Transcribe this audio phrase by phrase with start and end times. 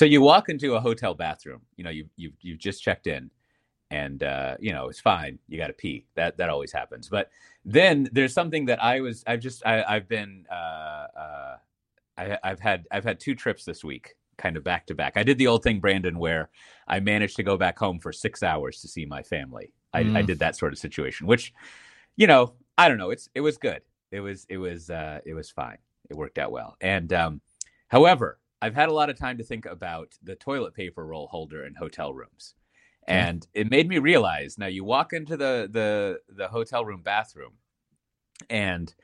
[0.00, 1.60] So you walk into a hotel bathroom.
[1.76, 3.30] You know, you you you've just checked in,
[3.90, 5.38] and uh, you know it's fine.
[5.46, 6.06] You got to pee.
[6.14, 7.10] That that always happens.
[7.10, 7.28] But
[7.66, 11.56] then there's something that I was I've just I, I've been uh, uh,
[12.16, 15.18] I, I've had I've had two trips this week, kind of back to back.
[15.18, 16.48] I did the old thing, Brandon, where
[16.88, 19.74] I managed to go back home for six hours to see my family.
[19.92, 20.16] I, Mm.
[20.16, 21.52] I did that sort of situation, which
[22.16, 23.10] you know I don't know.
[23.10, 23.82] It's it was good.
[24.12, 25.76] It was it was uh, it was fine.
[26.08, 26.78] It worked out well.
[26.80, 27.42] And um,
[27.88, 31.64] however, I've had a lot of time to think about the toilet paper roll holder
[31.64, 32.54] in hotel rooms.
[33.08, 33.28] Yeah.
[33.28, 37.52] And it made me realize now you walk into the the the hotel room bathroom
[38.48, 38.94] and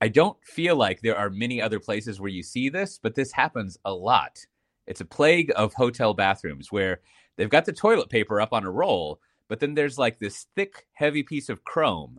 [0.00, 3.32] I don't feel like there are many other places where you see this, but this
[3.32, 4.44] happens a lot.
[4.86, 7.00] It's a plague of hotel bathrooms where
[7.36, 10.86] they've got the toilet paper up on a roll, but then there's like this thick,
[10.92, 12.18] heavy piece of chrome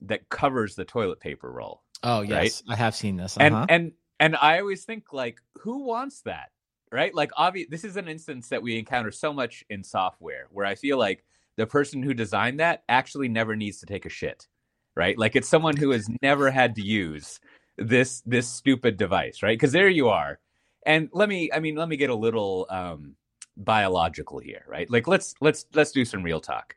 [0.00, 1.82] that covers the toilet paper roll.
[2.02, 3.36] Oh yes, I have seen this.
[3.36, 3.66] Uh-huh.
[3.68, 3.92] and and
[4.36, 6.50] I always think like, who wants that?
[6.92, 7.14] Right?
[7.14, 10.74] Like obvious this is an instance that we encounter so much in software where I
[10.74, 11.24] feel like
[11.56, 14.48] the person who designed that actually never needs to take a shit.
[14.96, 15.16] Right?
[15.16, 17.40] Like it's someone who has never had to use
[17.78, 19.58] this this stupid device, right?
[19.58, 20.38] Because there you are.
[20.84, 23.14] And let me I mean, let me get a little um
[23.56, 24.90] biological here, right?
[24.90, 26.76] Like let's let's let's do some real talk.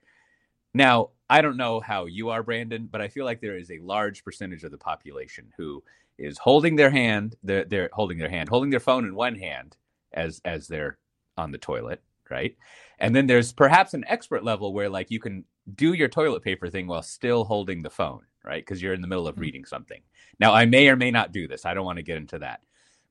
[0.74, 3.80] Now, I don't know how you are, Brandon, but I feel like there is a
[3.80, 5.84] large percentage of the population who
[6.18, 9.78] is holding their hand, they're, they're holding their hand, holding their phone in one hand
[10.14, 10.98] as as they're
[11.38, 12.56] on the toilet, right?
[13.00, 16.70] And then there's perhaps an expert level where like you can do your toilet paper
[16.70, 18.64] thing while still holding the phone, right?
[18.64, 19.42] Because you're in the middle of Mhm.
[19.42, 20.02] reading something.
[20.40, 21.66] Now, I may or may not do this.
[21.66, 22.62] I don't want to get into that.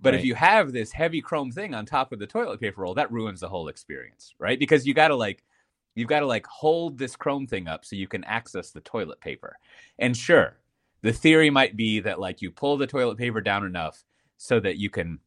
[0.01, 2.95] But if you have this heavy chrome thing on top of the toilet paper roll,
[2.95, 4.59] that ruins the whole experience, right?
[4.59, 5.45] Because you got to like
[5.95, 9.21] you've got to like hold this chrome thing up so you can access the toilet
[9.21, 9.57] paper.
[9.99, 10.57] And sure,
[11.03, 14.05] the theory might be that like you pull the toilet paper down enough
[14.37, 15.19] so that you can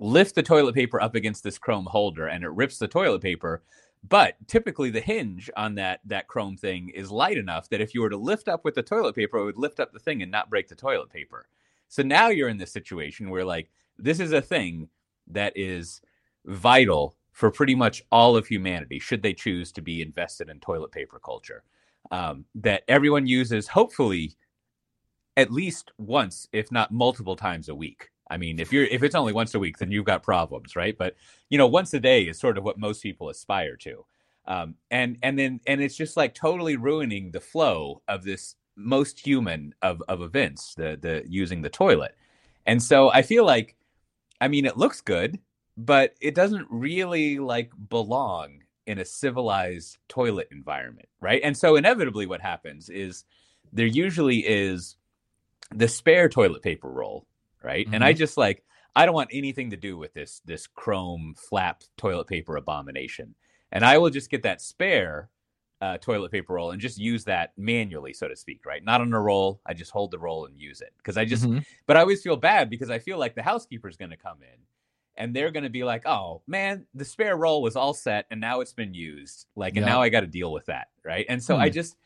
[0.00, 3.62] lift the toilet paper up against this chrome holder and it rips the toilet paper.
[4.08, 8.00] But typically the hinge on that that chrome thing is light enough that if you
[8.00, 10.30] were to lift up with the toilet paper, it would lift up the thing and
[10.30, 11.46] not break the toilet paper.
[11.88, 14.88] So now you're in this situation where like this is a thing
[15.28, 16.00] that is
[16.46, 20.92] vital for pretty much all of humanity, should they choose to be invested in toilet
[20.92, 21.62] paper culture.
[22.10, 24.36] Um, that everyone uses, hopefully,
[25.36, 28.10] at least once, if not multiple times a week.
[28.30, 30.96] I mean, if you're if it's only once a week, then you've got problems, right?
[30.96, 31.16] But
[31.50, 34.04] you know, once a day is sort of what most people aspire to.
[34.46, 39.24] Um, and and then and it's just like totally ruining the flow of this most
[39.24, 42.16] human of of events, the the using the toilet.
[42.66, 43.76] And so I feel like,
[44.40, 45.38] I mean, it looks good,
[45.76, 51.40] but it doesn't really like belong in a civilized toilet environment, right?
[51.44, 53.24] And so inevitably, what happens is
[53.72, 54.96] there usually is
[55.70, 57.26] the spare toilet paper roll,
[57.62, 57.86] right?
[57.92, 58.64] And I just like
[58.94, 63.34] I don't want anything to do with this this chrome flap toilet paper abomination,
[63.70, 65.30] and I will just get that spare
[65.80, 68.84] uh, toilet paper roll and just use that manually, so to speak, right?
[68.84, 69.60] Not on a roll.
[69.66, 71.64] I just hold the roll and use it because I just Mhm.
[71.86, 74.58] but I always feel bad because I feel like the housekeeper's going to come in
[75.16, 78.40] and they're going to be like, "Oh man, the spare roll was all set and
[78.40, 79.46] now it's been used.
[79.56, 79.92] Like, and Yeah.
[79.94, 81.72] now I got to deal with that, right?" And so I Hmm.
[81.72, 81.96] just,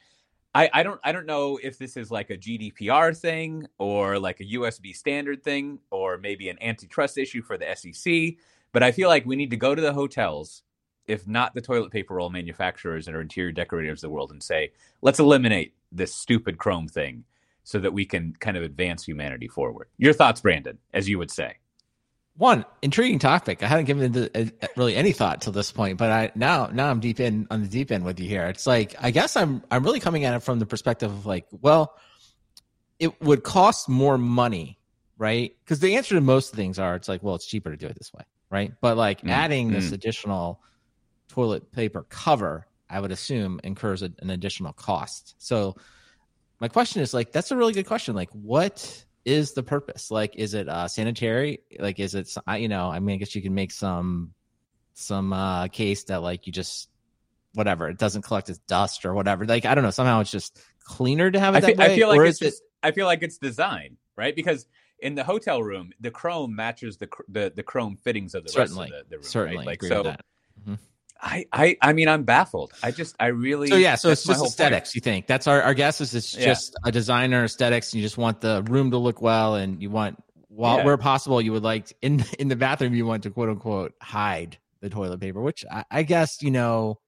[0.57, 4.41] I, I don't, I don't know if this is like a GDPR thing or like
[4.41, 8.37] a USB standard thing or maybe an antitrust issue for the SEC.
[8.73, 10.63] But I feel like we need to go to the hotels,
[11.07, 14.43] if not the toilet paper roll manufacturers and our interior decorators of the world, and
[14.43, 14.73] say,
[15.03, 17.25] let's eliminate this stupid chrome thing
[17.63, 19.89] so that we can kind of advance humanity forward.
[19.99, 21.59] Your thoughts, Brandon, as you would say.
[22.39, 23.63] One intriguing topic.
[23.63, 26.91] I hadn't given it uh, really any thought till this point, but I now now
[26.91, 28.47] I'm deep in on the deep end with you here.
[28.47, 31.47] It's like I guess I'm I'm really coming at it from the perspective of like,
[31.51, 31.95] well,
[32.99, 34.79] it would cost more money,
[35.17, 35.53] right?
[35.65, 37.97] Because the answer to most things are it's like, well, it's cheaper to do it
[37.97, 38.73] this way, right?
[38.83, 39.95] But like Mm, adding this mm.
[39.95, 40.61] additional
[41.29, 45.37] toilet paper cover, I would assume incurs a, an additional cost.
[45.39, 45.77] So
[46.61, 48.15] my question is like that's a really good question.
[48.15, 50.11] Like what is the purpose?
[50.11, 51.61] Like is it uh sanitary?
[51.79, 54.33] Like is it you know, I mean I guess you can make some
[54.95, 56.89] some uh case that like you just
[57.53, 59.45] whatever, it doesn't collect as dust or whatever.
[59.45, 61.93] Like I don't know, somehow it's just cleaner to have it I that feel, way.
[61.93, 64.35] I feel like it's is it- just, I feel like it's design, right?
[64.35, 64.67] Because
[65.01, 68.51] in the hotel room, the chrome matches the cr- the, the chrome fittings of the
[68.51, 69.67] certainly rest of the, the room, certainly right?
[69.67, 70.25] Like agree so, with that.
[71.21, 72.73] I, I I mean, I'm baffled.
[72.83, 74.51] I just I really So yeah, so it's just whole point.
[74.53, 74.95] aesthetics.
[74.95, 76.45] You think that's our our guess is it's Yeah.
[76.47, 77.93] just a designer aesthetics.
[77.93, 80.85] And you just want the room to look well, and you want while Yeah.
[80.85, 84.59] where possible, you would like in in the bathroom you want to quote unquote hide
[84.81, 86.99] the toilet paper, which I, I guess you know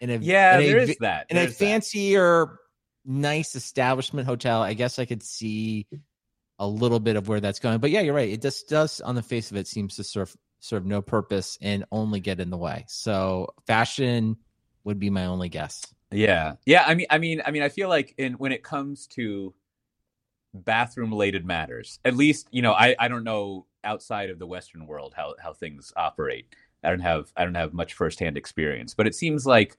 [0.00, 1.26] in a Yeah, in there vi- is that.
[1.30, 1.64] in a is that.
[1.64, 2.58] fancier,
[3.04, 4.62] nice establishment hotel.
[4.62, 5.86] I guess I could see
[6.58, 8.28] a little bit of where that's going, but yeah, you're right.
[8.28, 11.84] It just does on the face of it seems to serve serve no purpose and
[11.92, 12.86] only get in the way.
[12.88, 14.38] So fashion
[14.82, 15.84] would be my only guess.
[16.10, 16.54] Yeah.
[16.64, 19.52] Yeah, I mean I mean I mean I feel like in when it comes to
[20.54, 24.86] bathroom related matters, at least, you know, I I don't know outside of the western
[24.86, 26.46] world how how things operate.
[26.82, 29.76] I don't have I don't have much firsthand experience, but it seems like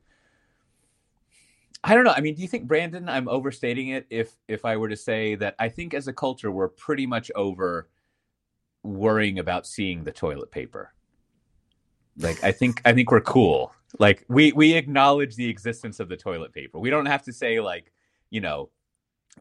[1.83, 2.13] I don't know.
[2.15, 5.33] I mean, do you think Brandon I'm overstating it if if I were to say
[5.33, 7.89] that I think as a culture we're pretty much over
[8.85, 10.93] worrying about seeing the toilet paper.
[12.17, 13.73] Like I think I think we're cool.
[13.99, 16.79] Like we we acknowledge the existence of the toilet paper.
[16.79, 17.91] We don't have to say like,
[18.29, 18.69] you know,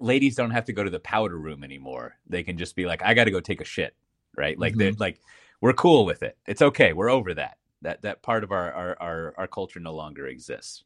[0.01, 2.17] ladies don't have to go to the powder room anymore.
[2.27, 3.95] They can just be like, I got to go take a shit,
[4.37, 4.59] right?
[4.59, 4.79] Like mm-hmm.
[4.79, 5.21] they like
[5.61, 6.37] we're cool with it.
[6.47, 6.93] It's okay.
[6.93, 7.59] We're over that.
[7.83, 10.85] That that part of our our our, our culture no longer exists.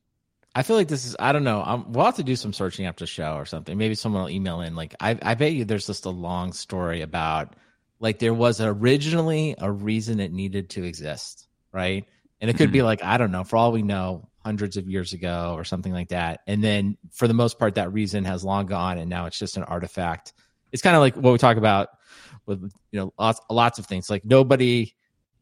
[0.54, 1.62] I feel like this is I don't know.
[1.64, 3.78] I'm, we'll have to do some searching after the show or something.
[3.78, 4.74] Maybe someone will email in.
[4.74, 7.54] Like I I bet you there's just a long story about
[8.00, 12.04] like there was originally a reason it needed to exist, right?
[12.40, 12.74] And it could mm-hmm.
[12.74, 13.44] be like I don't know.
[13.44, 16.40] For all we know, hundreds of years ago or something like that.
[16.46, 19.56] And then for the most part, that reason has long gone, and now it's just
[19.56, 20.32] an artifact.
[20.72, 21.88] It's kind of like what we talk about
[22.46, 24.08] with you know lots lots of things.
[24.08, 24.94] Like nobody,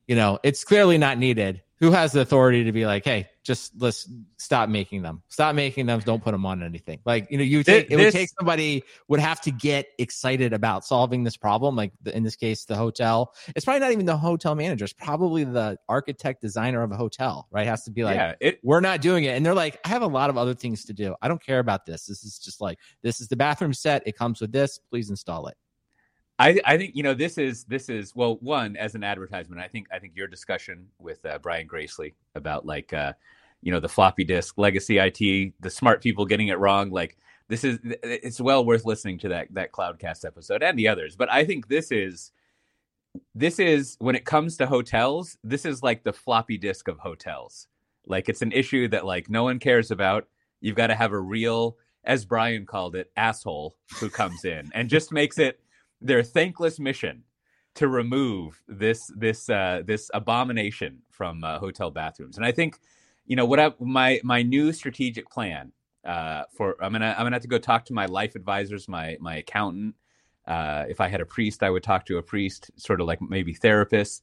[0.08, 3.72] you know, it's clearly not needed, who has the authority to be like, hey, just
[3.80, 6.98] let's stop making them, stop making them, don't put them on anything.
[7.04, 10.52] Like you know, you take, this, it would take somebody would have to get excited
[10.52, 11.76] about solving this problem.
[11.76, 13.32] Like in this case, the hotel.
[13.54, 14.84] It's probably not even the hotel manager.
[14.84, 17.46] It's probably the architect designer of a hotel.
[17.50, 17.66] Right?
[17.66, 20.02] Has to be like, yeah, it, we're not doing it, and they're like, I have
[20.02, 21.14] a lot of other things to do.
[21.22, 22.06] I don't care about this.
[22.06, 24.02] This is just like this is the bathroom set.
[24.06, 24.80] It comes with this.
[24.90, 25.56] Please install it.
[26.38, 29.60] I, I think you know this is this is well one as an advertisement.
[29.60, 33.14] I think I think your discussion with uh, Brian Gracely about like uh,
[33.62, 36.90] you know the floppy disk legacy IT, the smart people getting it wrong.
[36.90, 37.16] Like
[37.48, 41.16] this is it's well worth listening to that that Cloudcast episode and the others.
[41.16, 42.32] But I think this is
[43.34, 47.68] this is when it comes to hotels, this is like the floppy disk of hotels.
[48.06, 50.26] Like it's an issue that like no one cares about.
[50.60, 54.88] You've got to have a real, as Brian called it, asshole who comes in and
[54.88, 55.60] just makes it
[56.00, 57.24] their thankless mission
[57.74, 62.36] to remove this this uh, this abomination from uh, hotel bathrooms.
[62.36, 62.78] And I think,
[63.26, 65.72] you know, what I, my my new strategic plan
[66.04, 69.16] uh, for I'm gonna I'm gonna have to go talk to my life advisors, my
[69.20, 69.94] my accountant.
[70.46, 73.20] Uh, if I had a priest, I would talk to a priest, sort of like
[73.20, 74.20] maybe therapists.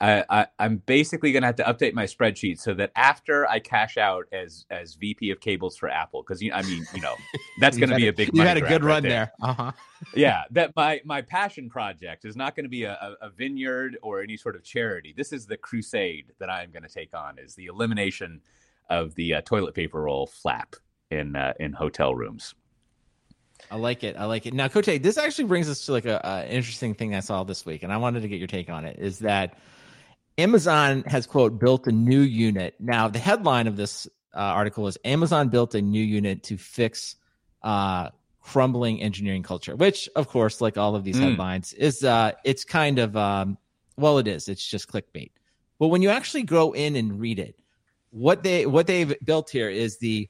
[0.00, 3.98] I, am basically going to have to update my spreadsheet so that after I cash
[3.98, 7.16] out as as VP of cables for Apple, because I mean, you know,
[7.60, 8.30] that's going to be a big.
[8.32, 9.32] You had a good run right there.
[9.40, 9.50] there.
[9.50, 9.72] Uh-huh.
[10.14, 14.22] yeah, that my my passion project is not going to be a, a, vineyard or
[14.22, 15.12] any sort of charity.
[15.14, 17.38] This is the crusade that I am going to take on.
[17.38, 18.40] Is the elimination
[18.88, 20.76] of the uh, toilet paper roll flap
[21.10, 22.54] in uh, in hotel rooms.
[23.70, 24.16] I like it.
[24.16, 24.54] I like it.
[24.54, 27.66] Now, Cote, this actually brings us to like a, a interesting thing I saw this
[27.66, 28.98] week, and I wanted to get your take on it.
[28.98, 29.58] Is that
[30.42, 32.74] Amazon has quote built a new unit.
[32.80, 37.16] Now the headline of this uh, article is Amazon built a new unit to fix
[37.62, 38.10] uh,
[38.40, 41.30] crumbling engineering culture, which of course, like all of these mm.
[41.30, 43.58] headlines, is uh, it's kind of um,
[43.96, 44.48] well, it is.
[44.48, 45.30] It's just clickbait.
[45.78, 47.56] But when you actually go in and read it,
[48.10, 50.28] what they what they've built here is the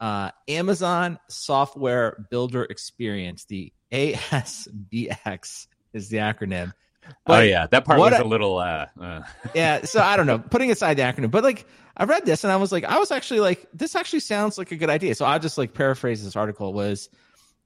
[0.00, 3.44] uh, Amazon Software Builder Experience.
[3.44, 6.72] The ASBX is the acronym.
[7.08, 8.58] Oh, but oh yeah, that part was I, a little.
[8.58, 9.22] Uh, uh.
[9.54, 10.38] yeah, so I don't know.
[10.38, 11.66] Putting aside the acronym, but like
[11.98, 14.70] I read this and I was like, I was actually like, this actually sounds like
[14.70, 15.16] a good idea.
[15.16, 17.08] So I just like paraphrase this article was,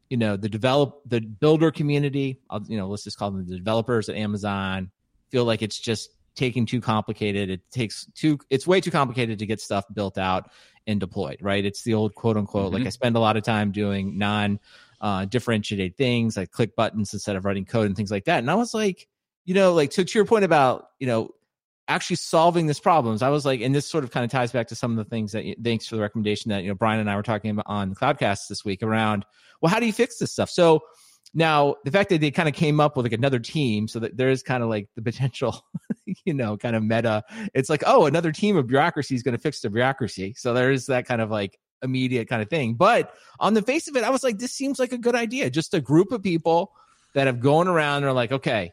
[0.09, 2.41] you know, the develop the builder community.
[2.49, 4.91] I'll, you know, let's just call them the developers at Amazon.
[5.31, 7.51] Feel like it's just taking too complicated.
[7.51, 8.39] It takes too.
[8.49, 10.51] It's way too complicated to get stuff built out
[10.87, 11.39] and deployed.
[11.43, 11.65] Right?
[11.65, 12.67] It's the old quote unquote.
[12.67, 12.77] Mm-hmm.
[12.77, 14.59] Like I spend a lot of time doing non.
[15.01, 18.39] Uh, differentiated things like click buttons instead of writing code and things like that.
[18.39, 19.09] And I was like,
[19.45, 21.31] you know, like to, to your point about, you know,
[21.89, 23.23] actually solving this problems.
[23.23, 25.05] I was like, and this sort of kind of ties back to some of the
[25.05, 27.67] things that thanks for the recommendation that, you know, Brian and I were talking about
[27.67, 29.25] on Cloudcast this week around,
[29.61, 30.51] well, how do you fix this stuff?
[30.51, 30.81] So
[31.35, 34.17] now the fact that they kind of came up with like another team so that
[34.17, 35.65] there is kind of like the potential,
[36.25, 37.25] you know, kind of meta.
[37.55, 40.35] It's like, oh, another team of bureaucracy is going to fix the bureaucracy.
[40.37, 42.75] So there's that kind of like immediate kind of thing.
[42.75, 45.51] But on the face of it, I was like, this seems like a good idea.
[45.51, 46.73] Just a group of people
[47.15, 48.73] that have gone around and are like, okay,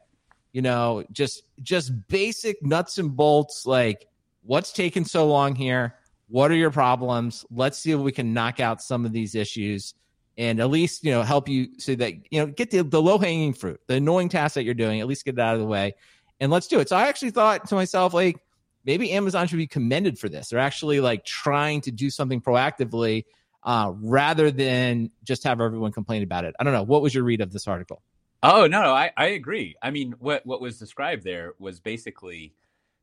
[0.54, 4.08] you know, just just basic nuts and bolts like
[4.44, 5.96] what's taking so long here?
[6.28, 7.46] What are your problems?
[7.52, 9.94] Let's see if we can knock out some of these issues
[10.38, 13.18] and at least, you know, help you so that, you know, get the, the low
[13.18, 15.68] hanging fruit, the annoying tasks that you're doing, at least get it out of the
[15.68, 15.96] way.
[16.40, 16.88] And let's do it.
[16.88, 18.38] So I actually thought to myself, like,
[18.86, 20.50] maybe Amazon should be commended for this.
[20.50, 23.26] They're actually like trying to do something proactively
[23.64, 26.56] uh, rather than just have everyone complain about it.
[26.60, 26.84] I don't know.
[26.84, 28.02] What was your read of this article?
[28.42, 29.76] Oh no, no, I, I agree.
[29.82, 32.54] I mean, what what was described there was basically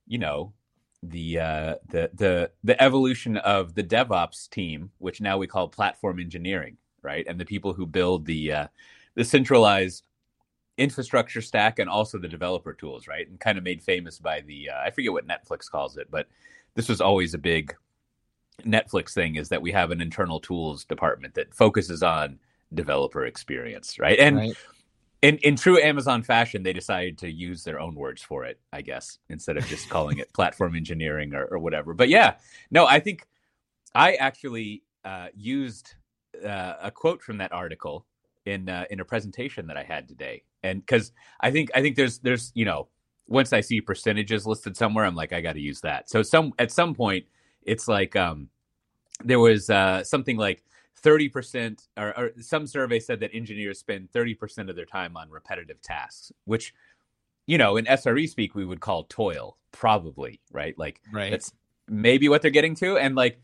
[0.06, 0.52] you know,
[1.02, 6.18] the uh, the the the evolution of the DevOps team, which now we call platform
[6.18, 7.26] engineering, right?
[7.28, 8.66] And the people who build the uh,
[9.14, 10.06] the centralized
[10.78, 13.28] infrastructure stack and also the developer tools, right?
[13.28, 16.28] And kind of made famous by the uh, I forget what Netflix calls it, but
[16.74, 17.74] this was always a big
[18.64, 22.38] Netflix thing is that we have an internal tools department that focuses on
[22.74, 24.18] developer experience, right?
[24.18, 24.56] And right.
[25.22, 28.82] In in true Amazon fashion, they decided to use their own words for it, I
[28.82, 31.94] guess, instead of just calling it platform engineering or, or whatever.
[31.94, 32.34] But yeah,
[32.70, 33.26] no, I think
[33.94, 35.94] I actually uh, used
[36.44, 38.06] uh, a quote from that article
[38.44, 41.96] in uh, in a presentation that I had today, and because I think I think
[41.96, 42.88] there's there's you know
[43.26, 46.10] once I see percentages listed somewhere, I'm like I got to use that.
[46.10, 47.26] So some at some point,
[47.62, 48.48] it's like um,
[49.24, 50.62] there was uh, something like
[51.02, 55.80] 30% or, or, some survey said that engineers spend 30% of their time on repetitive
[55.82, 56.74] tasks which
[57.46, 60.76] you know in sre speak we would call toil probably right?
[60.78, 61.30] Like right.
[61.30, 61.52] that's
[61.86, 62.96] maybe what they're getting to.
[62.96, 63.40] And like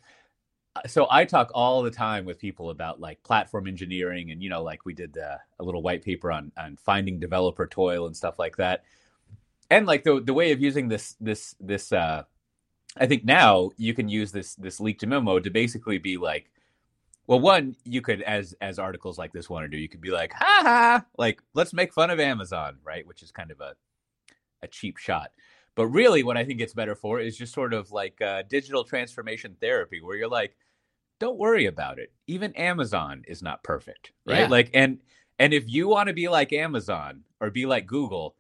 [0.87, 4.63] so i talk all the time with people about like platform engineering and you know
[4.63, 8.39] like we did uh, a little white paper on on finding developer toil and stuff
[8.39, 8.85] like that.
[9.71, 12.25] And like the the way of using this this this uh
[12.97, 16.51] i think now you can use this this leaked memo to basically be like
[17.27, 20.11] well, one, you could, as as articles like this want to do, you could be
[20.11, 23.07] like, ha ha, like let's make fun of Amazon, right?
[23.07, 23.75] Which is kind of a
[24.63, 25.31] a cheap shot.
[25.75, 28.85] But really, what I think it's better for is just sort of like uh, digital
[28.85, 30.57] transformation therapy, where you're like,
[31.19, 32.13] don't worry about it.
[32.27, 34.41] Even Amazon is not perfect, right?
[34.41, 34.47] Yeah.
[34.49, 34.99] Like, and
[35.39, 38.35] and if you want to be like Amazon or be like Google,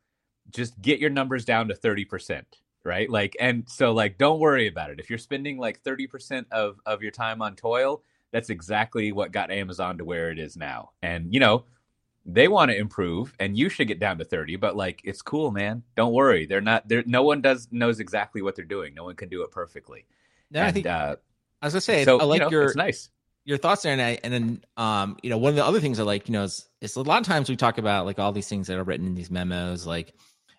[0.50, 3.08] just get your numbers down to thirty percent, right?
[3.08, 5.00] Like, and so like, don't worry about it.
[5.00, 9.32] If you're spending like thirty percent of of your time on toil, that's exactly what
[9.32, 10.90] got Amazon to where it is now.
[11.02, 11.64] And you know,
[12.24, 15.50] they want to improve and you should get down to 30 but like it's cool
[15.50, 15.82] man.
[15.96, 16.46] Don't worry.
[16.46, 18.94] They're not there no one does knows exactly what they're doing.
[18.94, 20.06] No one can do it perfectly.
[20.50, 21.16] Yeah and, i think uh,
[21.62, 23.08] i was gonna say so, i like you know, your it's nice.
[23.44, 25.98] your thoughts there and, I, and then um you know one of the other things
[25.98, 28.32] i like you know is, is a lot of times we talk about like all
[28.32, 30.14] these things that are written in these memos like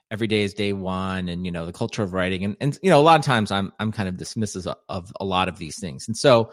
[0.09, 2.89] every day is day one and you know the culture of writing and and you
[2.89, 5.57] know a lot of times i'm i'm kind of dismissive of, of a lot of
[5.57, 6.07] these things.
[6.07, 6.51] And so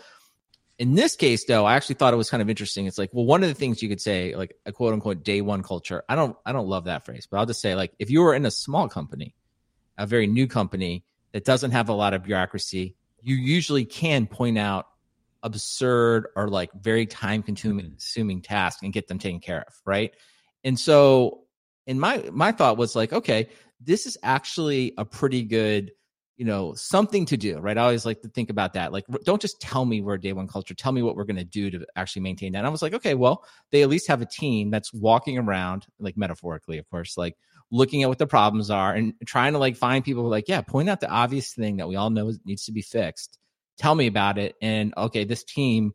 [0.81, 2.87] in this case, though, I actually thought it was kind of interesting.
[2.87, 5.43] It's like, well, one of the things you could say, like a quote unquote day
[5.43, 6.03] one culture.
[6.09, 8.35] I don't, I don't love that phrase, but I'll just say, like, if you were
[8.35, 9.35] in a small company,
[9.99, 14.57] a very new company that doesn't have a lot of bureaucracy, you usually can point
[14.57, 14.87] out
[15.43, 18.39] absurd or like very time consuming mm-hmm.
[18.39, 20.15] tasks and get them taken care of, right?
[20.65, 21.43] And so,
[21.87, 23.51] in my my thought was like, okay,
[23.83, 25.93] this is actually a pretty good
[26.41, 27.77] you know something to do right?
[27.77, 30.49] I always like to think about that like don't just tell me we're day one
[30.49, 30.73] culture.
[30.73, 32.61] Tell me what we're going to do to actually maintain that.
[32.61, 35.87] And i was like okay well they at least have a team that's walking around
[35.99, 37.37] like metaphorically of course like
[37.71, 40.89] looking at what the problems are and trying to like find people like yeah point
[40.89, 43.39] out the obvious thing that we all know needs to be fixed.
[43.77, 45.93] Tell me about it and okay this team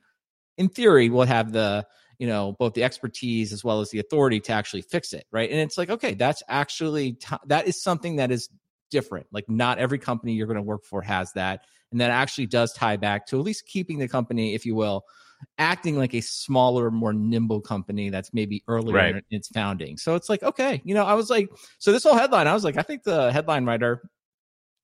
[0.59, 1.87] in theory will have the
[2.19, 5.49] you know both the expertise as well as the authority to actually fix it right?
[5.49, 8.47] And it's like okay that's actually t- that is something that is
[8.95, 9.27] different.
[9.29, 11.65] Like not every company you're going to work for has that.
[11.91, 15.03] And that actually does tie back to at least keeping the company, if you will,
[15.57, 19.15] acting like a smaller, more nimble company that's maybe earlier right.
[19.15, 19.97] in its founding.
[19.97, 22.63] So it's like, okay, you know, I was like, so this whole headline, I was
[22.63, 24.01] like, I think the headline writer,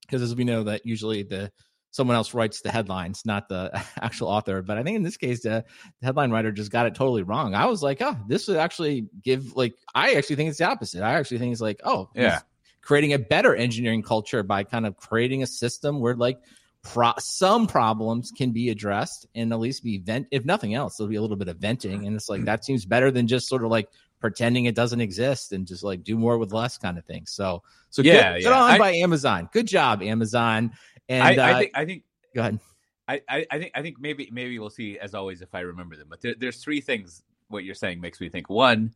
[0.02, 1.54] because as we know that usually the
[1.92, 4.62] someone else writes the headlines, not the actual author.
[4.62, 5.64] But I think in this case, the,
[6.00, 7.54] the, headline writer just got it totally wrong.
[7.56, 11.02] I was like, oh, this would actually give like I actually think it's the opposite.
[11.02, 12.40] I actually think it's like, oh, yeah,
[12.82, 16.40] creating a better engineering culture by kind of creating a system where like
[16.84, 21.10] pro- some problems can be addressed and at least be vent if nothing else there'll
[21.10, 23.64] be a little bit of venting and it's like that seems better than just sort
[23.64, 27.06] of like pretending it doesn't exist and just like do more with less kind of
[27.06, 28.50] thing so so yeah, good, yeah.
[28.50, 30.72] good on I, by amazon good job amazon
[31.10, 32.04] and I, I, uh, think i think
[32.36, 32.60] go ahead
[33.08, 36.08] I, I think I think maybe maybe we'll see as always if I remember them.
[36.10, 37.24] But there, there's three things.
[37.50, 38.50] What you're saying makes me think.
[38.50, 38.94] One,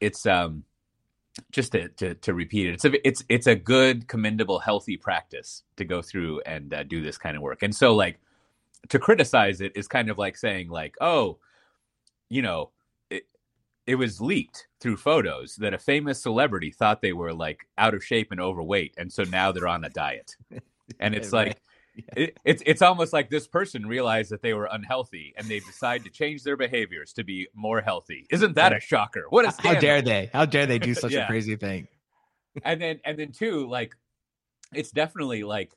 [0.00, 0.64] it's um
[1.50, 5.62] just to, to, to repeat it, it's a it's it's a good, commendable, healthy practice
[5.76, 7.62] to go through and uh, do this kind of work.
[7.62, 8.18] And so, like,
[8.88, 11.38] to criticize it is kind of like saying, like, oh,
[12.28, 12.70] you know,
[13.10, 13.26] it
[13.86, 18.04] it was leaked through photos that a famous celebrity thought they were like out of
[18.04, 20.36] shape and overweight, and so now they're on a diet.
[21.00, 21.60] And it's like,
[21.94, 26.04] it, it's it's almost like this person realized that they were unhealthy and they decide
[26.04, 28.26] to change their behaviors to be more healthy.
[28.30, 29.24] Isn't that a shocker?
[29.30, 29.74] What a scandal.
[29.74, 30.30] how dare they?
[30.32, 31.24] How dare they do such yeah.
[31.24, 31.88] a crazy thing?
[32.64, 33.94] and then and then two, like
[34.72, 35.72] it's definitely like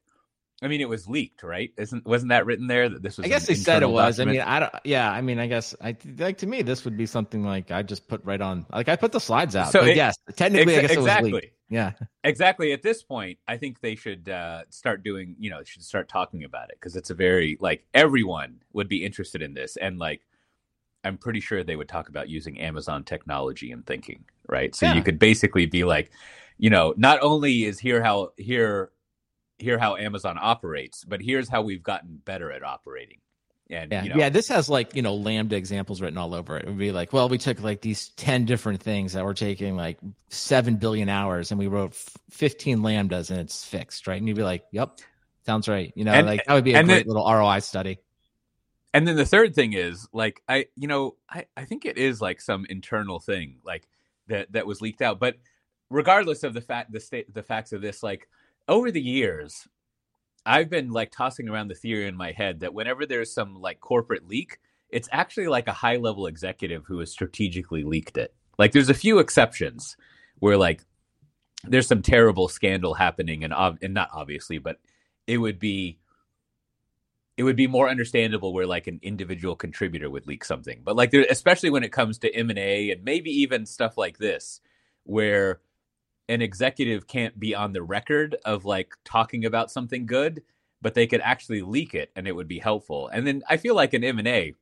[0.64, 1.72] I mean, it was leaked, right?
[1.76, 3.26] Isn't wasn't that written there that this was?
[3.26, 4.18] I guess they said it was.
[4.18, 4.42] Document?
[4.42, 4.74] I mean, I don't.
[4.84, 7.82] Yeah, I mean, I guess I like to me this would be something like I
[7.82, 8.68] just put right on.
[8.72, 9.72] Like I put the slides out.
[9.72, 11.30] So it, yes, technically, exa- I guess exactly.
[11.30, 11.56] it was leaked.
[11.72, 12.74] Yeah, exactly.
[12.74, 15.36] At this point, I think they should uh, start doing.
[15.40, 19.04] You know, should start talking about it because it's a very like everyone would be
[19.04, 20.22] interested in this, and like
[21.04, 24.76] I'm pretty sure they would talk about using Amazon technology and thinking, right?
[24.76, 24.96] So Yeah.
[24.96, 26.12] you could basically be like,
[26.58, 28.92] you know, not only is here how here
[29.60, 33.20] here how Amazon operates, but here's how we've gotten better at operating.
[33.72, 34.30] And yeah, you know, yeah.
[34.30, 36.64] This has like you know lambda examples written all over it.
[36.66, 39.76] It would be like, well, we took like these ten different things that were taking
[39.78, 39.98] like
[40.30, 41.96] seven billion hours, and we wrote
[42.30, 44.18] fifteen lambdas, and it's fixed, right?
[44.18, 45.00] And you'd be like, yep,
[45.46, 45.92] sounds right.
[45.96, 48.00] You know, And- like that would be a great then- little ROI study.
[48.94, 52.20] and then the third thing is like I you know, I, I think it is
[52.22, 53.88] like some internal thing like
[54.28, 55.20] that that was leaked out.
[55.20, 55.38] But
[55.90, 58.28] regardless of the fact the state the facts of this, like
[58.68, 59.68] over the years,
[60.46, 63.80] I've been like tossing around the theory in my head that whenever there's some like
[63.80, 68.34] corporate leak, it's actually like a high level executive who has strategically leaked it.
[68.58, 69.96] Like there's a few exceptions
[70.40, 70.84] where like
[71.64, 74.78] there's some terrible scandal happening and ob- and not obviously, but
[75.28, 76.00] it would be
[77.38, 80.82] it would be more understandable where like an individual contributor would leak something.
[80.84, 84.60] But like there, especially when it comes to M&A and maybe even stuff like this
[85.04, 85.62] where
[86.30, 90.44] an executive can't be on the record of like talking about something good,
[90.82, 93.08] but they could actually leak it and it would be helpful.
[93.08, 94.56] And then I feel like an M&A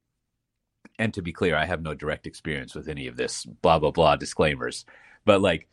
[0.97, 3.91] and to be clear, I have no direct experience with any of this blah blah
[3.91, 4.85] blah disclaimers,
[5.25, 5.69] but like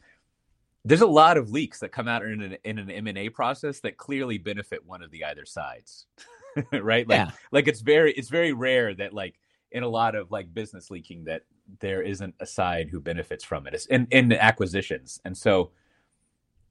[0.85, 3.97] there's a lot of leaks that come out in an in an M&A process that
[3.97, 6.07] clearly benefit one of the either sides.
[6.73, 7.09] right?
[7.09, 9.35] Like yeah, like it's very it's very rare that like
[9.77, 11.43] in a lot of like business leaking that
[11.81, 13.75] there isn't a side who benefits from it.
[13.75, 15.21] It's in in acquisitions.
[15.25, 15.71] And so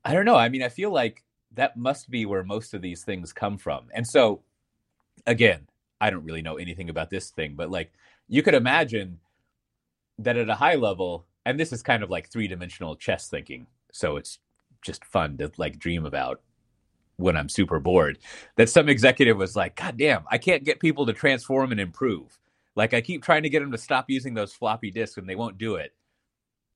[0.03, 0.35] i don't know.
[0.35, 3.85] I mean i feel like that must be where most of these things come from.
[3.93, 4.41] And so
[5.27, 5.67] again
[6.01, 7.93] i don't really know anything about this thing but like
[8.27, 9.17] you could imagine
[10.19, 14.17] that at a high level and this is kind of like three-dimensional chess thinking so
[14.17, 14.39] it's
[14.81, 16.41] just fun to like dream about
[17.17, 18.19] when I'm super bored,
[18.57, 22.37] that some executive was like, God damn, I can't get people to transform and improve.
[22.75, 25.35] Like I keep trying to get them to stop using those floppy disks and they
[25.35, 25.93] won't do it.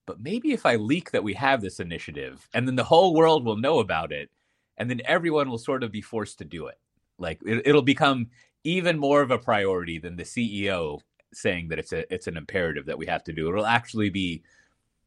[0.06, 3.46] But maybe if I leak that we have this initiative and then the whole world
[3.46, 4.30] will know about it
[4.78, 6.80] and then everyone will sort of be forced to do it.
[7.18, 8.28] Like it, it'll become
[8.64, 11.00] even more of a priority than the CEO
[11.34, 13.50] saying that it's a it's an imperative that we have to do.
[13.50, 14.44] It'll actually be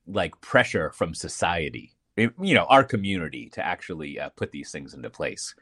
[0.07, 5.09] like pressure from society you know our community to actually uh, put these things into
[5.09, 5.55] place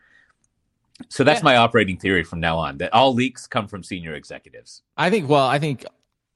[1.09, 1.45] so that's Yeah.
[1.45, 5.29] my operating theory from now on that all leaks come from senior executives I think.
[5.29, 5.85] Well, I think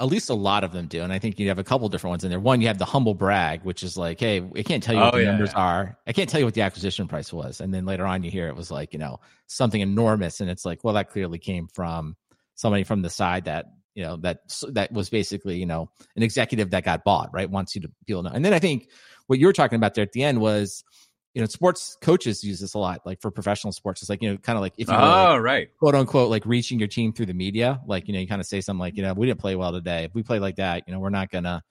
[0.00, 2.10] at least a lot of them do, and I think you have a couple different
[2.12, 2.40] ones in there.
[2.40, 5.14] One, you have the humble brag, which is like, hey, I can't tell you what
[5.14, 5.62] Oh, the yeah, numbers yeah.
[5.62, 5.98] are.
[6.06, 8.48] I can't tell you what the acquisition price was, and then later on, you hear
[8.48, 12.16] it was like, you know, something enormous, and it's like, well, that clearly came from
[12.56, 14.40] somebody from the side that you know that
[14.72, 17.48] that was basically you know an executive that got bought, right?
[17.48, 18.30] Wants you to people know.
[18.30, 18.88] And then I think
[19.28, 20.82] what you were talking about there at the end was.
[21.34, 24.00] You know, sports coaches use this a lot, like for professional sports.
[24.02, 26.30] It's like, you know, kind of like if you were like, oh right quote unquote
[26.30, 28.80] like reaching your team through the media like you know you kind of say something
[28.80, 31.00] like you know we didn't play well today if we play like that you know
[31.00, 31.62] we're not gonna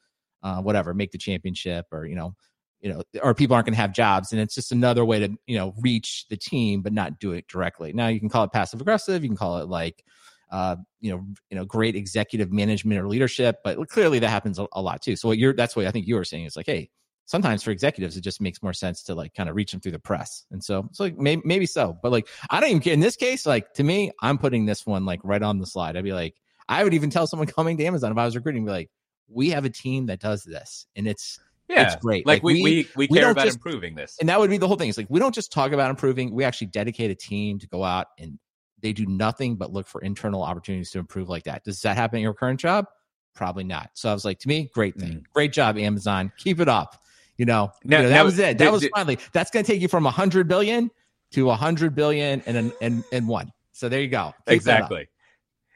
[0.44, 2.36] uh whatever make the championship or you know
[2.82, 5.58] you know or people aren't gonna have jobs and it's just another way to you
[5.58, 8.82] know reach the team but not do it directly now you can call it passive
[8.82, 10.04] aggressive you can call it like
[10.52, 14.68] uh you know you know great executive management or leadership but clearly that happens a,
[14.74, 16.66] a lot too so what you're that's what i think you were saying is like
[16.66, 16.90] hey
[17.26, 19.92] sometimes for executives it just makes more sense to like kind of reach them through
[19.94, 20.46] the press.
[20.52, 22.94] And so so like maybe, maybe so but like i don't even care.
[22.94, 25.96] In this case like to me i'm putting this one like right on the slide.
[25.98, 26.36] I'd be like
[26.70, 28.90] i would even tell someone coming to amazon if i was recruiting be like
[29.30, 31.84] we have a team that does this and it's yeah.
[31.84, 32.26] it's great.
[32.28, 34.18] like, Like, we, we- we we care about just- improving this.
[34.20, 34.90] and that would be the whole thing.
[34.90, 36.34] It's like we don't just talk about improving.
[36.34, 38.38] We actually dedicate a team to go out and
[38.82, 41.64] they do nothing but look for internal opportunities to improve like that.
[41.64, 42.86] Does that happen in your current job?
[43.34, 43.92] Probably not.
[43.94, 45.14] So i was like to me great thing.
[45.14, 45.24] Mm.
[45.34, 46.32] Great job amazon.
[46.38, 47.02] Keep it up
[47.38, 49.52] you know, Now- you know, that now, was it that did- was did- finally that's
[49.52, 50.92] going to take you from 100 billion
[51.32, 55.08] to 100 billion and an- and and one so there you go Keep exactly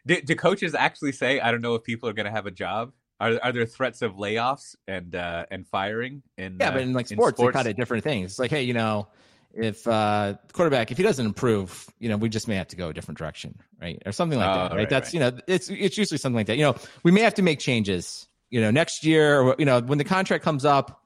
[0.06, 2.52] do, do coaches actually say i don't know if people are going to have a
[2.52, 6.82] job are, are there threats of layoffs and uh and firing in Yeah, uh, but
[6.84, 8.34] in like sports, they kind of different things.
[8.34, 9.08] It's like, hey, you know,
[9.56, 12.90] if uh quarterback, if he doesn't improve, you know, we just may have to go
[12.90, 14.78] a different direction, right, or something like Oh, that, right?
[14.78, 15.14] right, That's right.
[15.16, 16.58] you know, it's it's usually something like that.
[16.58, 19.98] You know, we may have to make changes, you know, next year, you know, when
[19.98, 21.02] the contract comes up.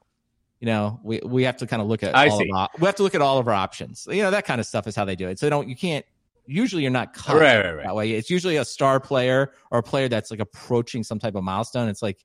[0.62, 2.48] You know, we, we have to kind of look at I all see.
[2.48, 4.06] of our, we have to look at all of our options.
[4.08, 5.40] You know, that kind of stuff is how they do it.
[5.40, 6.06] So don't you can't
[6.46, 8.12] usually you're not cut right right right that way.
[8.12, 11.88] It's usually a star player or a player that's like approaching some type of milestone.
[11.88, 12.24] It's like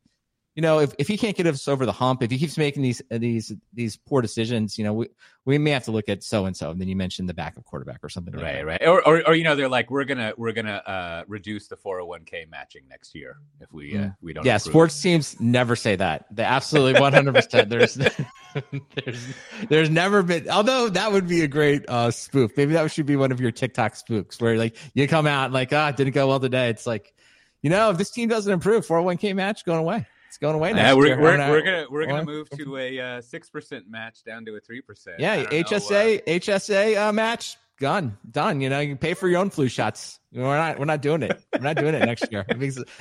[0.58, 2.82] you know, if, if he can't get us over the hump, if he keeps making
[2.82, 5.08] these these these poor decisions, you know, we,
[5.46, 6.72] we may have to look at so and so.
[6.72, 8.34] And then you mentioned the backup quarterback or something.
[8.34, 8.66] Like right, that.
[8.66, 8.88] right.
[8.88, 12.50] Or, or, or you know, they're like, we're gonna we're gonna uh, reduce the 401k
[12.50, 14.48] matching next year if we uh, we don't.
[14.48, 16.26] Yeah, sports teams never say that.
[16.32, 17.36] They absolutely 100.
[17.36, 17.94] percent There's
[18.96, 19.28] there's
[19.70, 20.50] there's never been.
[20.50, 22.58] Although that would be a great uh, spoof.
[22.58, 25.72] Maybe that should be one of your TikTok spoofs where like you come out like
[25.72, 26.70] ah didn't go well today.
[26.70, 27.14] It's like
[27.62, 30.08] you know if this team doesn't improve, 401k match going away.
[30.28, 30.84] It's going away now.
[30.84, 31.22] next we're, year.
[31.22, 34.60] we're, We're gonna we're gonna move to a uh, six percent match down to a
[34.60, 35.20] three percent.
[35.20, 38.62] Yeah, HSA HSA uh, match gone done.
[38.62, 40.20] You know, you pay for your own flu shots.
[40.32, 41.42] We're not we're not doing it.
[41.54, 42.46] We're not doing it next year.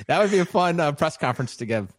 [0.07, 1.91] That would be a fun uh, press conference to give.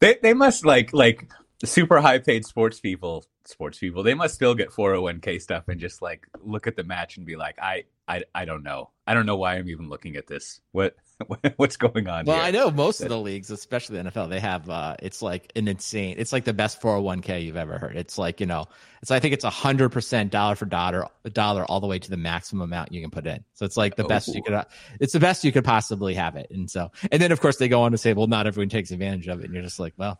[0.00, 1.30] They they must like like
[1.64, 4.02] super high paid sports people sports people.
[4.02, 7.36] They must still get 401k stuff and just like look at the match and be
[7.36, 8.90] like, I I I don't know.
[9.06, 10.60] I don't know why I'm even looking at this.
[10.72, 10.96] What
[11.56, 12.24] what's going on?
[12.24, 12.44] Well, here?
[12.44, 15.68] I know most of the leagues, especially the NFL, they have uh it's like an
[15.68, 17.96] insane it's like the best 401k you've ever heard.
[17.96, 18.66] It's like, you know,
[19.00, 22.10] it's I think it's a hundred percent dollar for dollar dollar all the way to
[22.10, 23.44] the maximum amount you can put in.
[23.54, 24.44] So it's like the best you Oh.
[24.44, 24.64] could uh,
[25.00, 26.48] it's the best you could possibly have it.
[26.50, 28.90] And so and then of course they go on to say, well, not everyone takes
[28.90, 29.44] advantage of it.
[29.44, 30.18] And you're just like, well,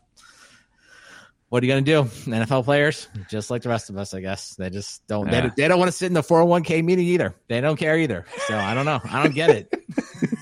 [1.51, 2.03] what are you going to do?
[2.31, 4.57] NFL players, just like the rest of us, I guess.
[4.57, 5.31] They just don't.
[5.31, 7.33] They, they don't want to sit in the 401k meeting either.
[7.47, 8.25] They don't care either.
[8.49, 9.01] So I don't know.
[9.05, 9.73] I don't get it.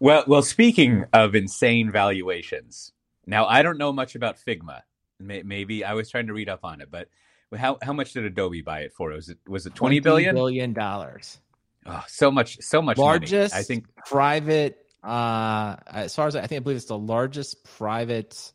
[0.00, 0.42] Well, well.
[0.42, 2.92] Speaking of insane valuations,
[3.26, 4.82] now I don't know much about Figma.
[5.18, 7.08] Maybe I was trying to read up on it, but
[7.56, 9.10] how how much did Adobe buy it for?
[9.10, 10.34] Was it was it twenty billion?
[10.34, 11.40] billion dollars.
[11.86, 12.96] Oh, so much, so much.
[12.96, 13.06] money.
[13.06, 13.86] largest I think.
[14.04, 18.52] private uh as far as I, I think I believe it's the largest private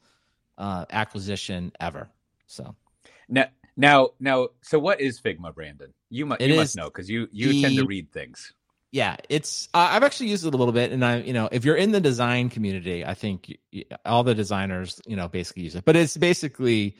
[0.57, 2.09] uh acquisition ever.
[2.45, 2.75] So
[3.29, 3.45] Now,
[3.77, 4.49] now, now.
[4.61, 5.93] So, what is Figma, Brandon?
[6.09, 8.53] You must you must know because you you tend to read things.
[8.91, 11.63] Yeah, it's uh, I've actually used it a little bit and I you know, if
[11.65, 15.63] you're in the design community, I think y- y- all the designers, you know, basically
[15.63, 15.85] use it.
[15.85, 16.97] But it's basically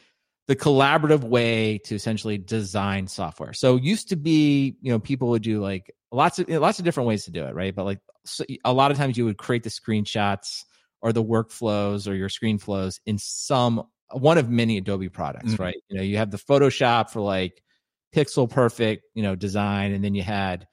[0.47, 3.53] the collaborative way to essentially design software.
[3.53, 7.07] So used to be, you know, people would do like lots of lots of different
[7.07, 7.75] ways to do it, right?
[7.75, 10.63] But like so a lot of times you would create the screenshots
[11.01, 15.59] or the workflows or your screen flows in some one of many Adobe products, Mhm.
[15.59, 15.75] right?
[15.89, 17.61] You know, you have the Photoshop for like
[18.15, 20.67] pixel perfect, you know, design, and then you had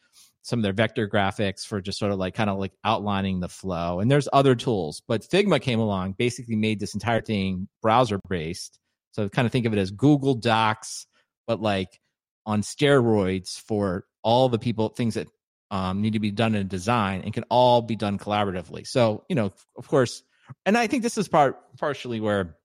[0.49, 3.51] some of their vector graphics for just sort of like kind of like outlining the
[3.51, 4.01] flow.
[4.01, 8.79] And there's other tools, but Figma came along, basically made this entire thing browser based.
[9.13, 11.07] So kind of think of it as Google Docs,
[11.47, 12.01] but like
[12.47, 15.29] on steroids for all the people things that
[15.71, 18.87] um, need to be done in design and can all be done collaboratively.
[18.87, 20.23] So you know, of course,
[20.65, 22.57] and I think this is part partially where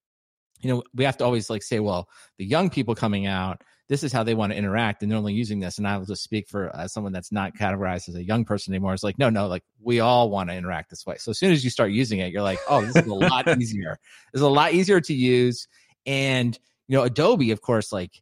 [0.61, 4.03] you know we have to always like say, well, the young people coming out, this
[4.03, 5.77] is how they want to interact, and they're only using this.
[5.77, 8.73] And I will just speak for uh, someone that's not categorized as a young person
[8.73, 8.93] anymore.
[8.93, 11.17] It's like, no, no, like we all want to interact this way.
[11.17, 13.47] So as soon as you start using it, you're like, oh, this is a lot
[13.59, 13.97] easier.
[14.33, 15.67] Is a lot easier to use,
[16.05, 18.21] and you know, Adobe, of course, like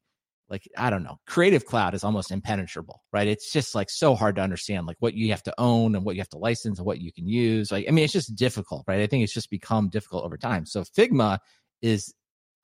[0.52, 3.28] like I don't know, Creative Cloud is almost impenetrable, right?
[3.28, 6.16] It's just like so hard to understand, like what you have to own and what
[6.16, 7.72] you have to license and what you can use.
[7.72, 9.00] Like, I mean, it's just difficult, right?
[9.00, 10.66] I think it's just become difficult over time.
[10.66, 11.40] So Figma
[11.82, 12.14] is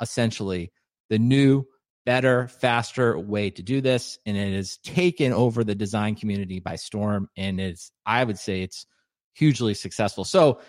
[0.02, 0.72] essentially
[1.10, 1.64] the new,
[2.08, 6.78] better, faster way to do this, and it has taken over the design community by
[6.78, 7.30] storm.
[7.36, 8.88] And it's, I would say, it's
[9.36, 10.24] hugely successful.
[10.24, 10.62] So,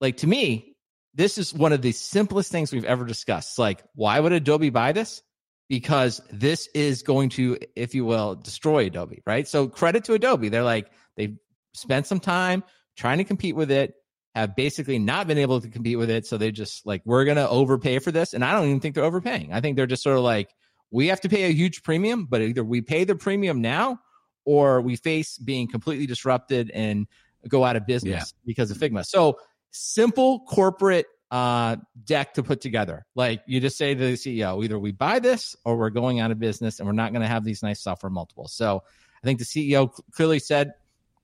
[0.00, 0.74] like to me,
[1.14, 3.56] this is one of the simplest things we've ever discussed.
[3.56, 5.22] Like, why would Adobe buy this?
[5.68, 9.48] because this is going to, if you will, destroy Adobe, right?
[9.48, 10.48] So credit to Adobe.
[10.48, 11.36] They're like, they've
[11.72, 12.64] spent some time
[12.96, 13.94] trying to compete with it,
[14.34, 16.26] have basically not been able to compete with it.
[16.26, 18.34] So they just like, we're going to overpay for this.
[18.34, 19.52] And I don't even think they're overpaying.
[19.52, 20.50] I think they're just sort of like,
[20.90, 23.98] we have to pay a huge premium, but either we pay the premium now
[24.44, 27.06] or we face being completely disrupted and
[27.48, 28.40] go out of business Yeah.
[28.46, 29.04] because of Figma.
[29.04, 29.38] So
[29.70, 33.04] simple corporate uh deck to put together.
[33.14, 36.30] Like you just say to the CEO, either we buy this or we're going out
[36.30, 38.52] of business and we're not going to have these nice software multiples.
[38.52, 38.82] So
[39.22, 40.74] I think the CEO clearly said,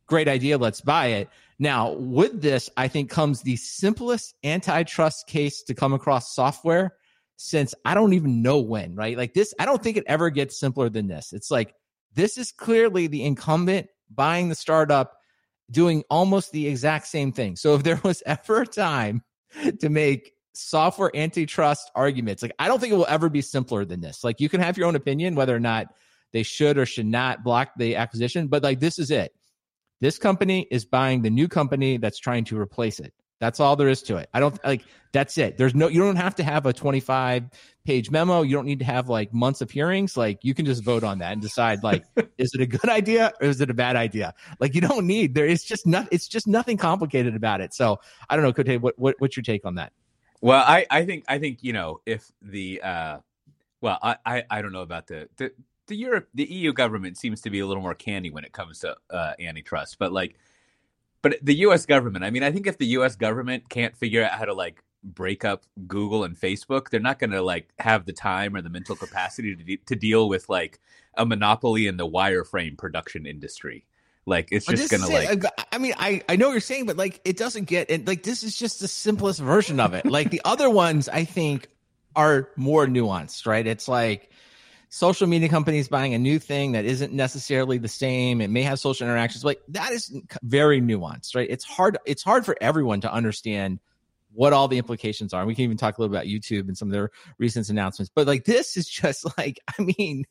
[0.06, 1.28] great idea, let's buy it.
[1.58, 6.94] Now, with this, I think comes the simplest antitrust case to come across software
[7.42, 9.16] since I don't even know when, right?
[9.16, 11.32] Like this, I don't think it ever gets simpler than this.
[11.32, 11.74] It's like
[12.12, 15.16] this is clearly the incumbent buying the startup
[15.70, 17.56] doing almost the exact same thing.
[17.56, 19.22] So if there was ever a time
[19.80, 22.42] to make software antitrust arguments.
[22.42, 24.22] Like, I don't think it will ever be simpler than this.
[24.22, 25.86] Like, you can have your own opinion whether or not
[26.32, 29.32] they should or should not block the acquisition, but like, this is it.
[30.02, 33.14] This company is buying the new company that's trying to replace it.
[33.40, 34.28] That's all there is to it.
[34.32, 35.56] I don't like that's it.
[35.56, 37.50] There's no, you don't have to have a 25
[37.84, 38.42] page memo.
[38.42, 40.16] You don't need to have like months of hearings.
[40.16, 42.04] Like, you can just vote on that and decide, like,
[42.38, 44.34] is it a good idea or is it a bad idea?
[44.60, 47.74] Like, you don't need, there is just not, it's just nothing complicated about it.
[47.74, 47.98] So,
[48.28, 49.92] I don't know, Cote, what, what what's your take on that?
[50.40, 53.18] Well, I, I think I think you know if the uh,
[53.82, 55.52] well I, I, I don't know about the the
[55.86, 58.78] the Europe the EU government seems to be a little more candy when it comes
[58.78, 60.36] to uh, antitrust, but like,
[61.22, 61.86] but the U.S.
[61.86, 62.24] government.
[62.24, 63.16] I mean, I think if the U.S.
[63.16, 67.30] government can't figure out how to like break up Google and Facebook, they're not going
[67.30, 70.80] to like have the time or the mental capacity to de- to deal with like
[71.14, 73.84] a monopoly in the wireframe production industry.
[74.26, 75.42] Like it's just gonna like.
[75.72, 78.22] I mean, I I know what you're saying, but like it doesn't get and Like
[78.22, 80.04] this is just the simplest version of it.
[80.06, 81.68] like the other ones, I think
[82.14, 83.66] are more nuanced, right?
[83.66, 84.30] It's like
[84.90, 88.40] social media companies buying a new thing that isn't necessarily the same.
[88.40, 91.48] It may have social interactions, like that is very nuanced, right?
[91.48, 91.96] It's hard.
[92.04, 93.78] It's hard for everyone to understand
[94.32, 95.40] what all the implications are.
[95.40, 98.10] And We can even talk a little about YouTube and some of their recent announcements.
[98.14, 100.24] But like this is just like, I mean,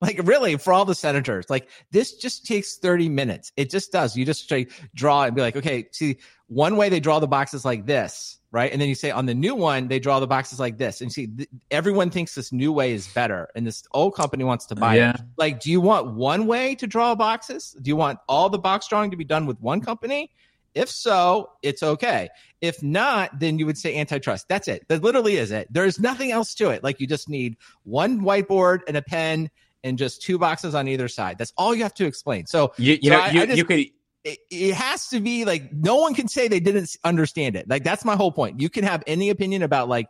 [0.00, 3.52] like really for all the senators, like this just takes 30 minutes.
[3.56, 4.16] It just does.
[4.16, 4.50] You just
[4.94, 6.16] draw and be like, okay, see,
[6.50, 8.72] one way they draw the boxes like this, right?
[8.72, 11.00] And then you say on the new one, they draw the boxes like this.
[11.00, 13.48] And see, th- everyone thinks this new way is better.
[13.54, 15.14] And this old company wants to buy yeah.
[15.14, 15.20] it.
[15.36, 17.76] Like, do you want one way to draw boxes?
[17.80, 20.32] Do you want all the box drawing to be done with one company?
[20.74, 22.28] If so, it's okay.
[22.60, 24.48] If not, then you would say antitrust.
[24.48, 24.88] That's it.
[24.88, 25.68] That literally is it.
[25.70, 26.82] There's nothing else to it.
[26.82, 29.50] Like you just need one whiteboard and a pen
[29.84, 31.38] and just two boxes on either side.
[31.38, 32.46] That's all you have to explain.
[32.46, 33.86] So you, you so know, I, you, I just, you could.
[34.22, 37.68] It, it has to be like no one can say they didn't understand it.
[37.68, 38.60] Like that's my whole point.
[38.60, 40.08] You can have any opinion about like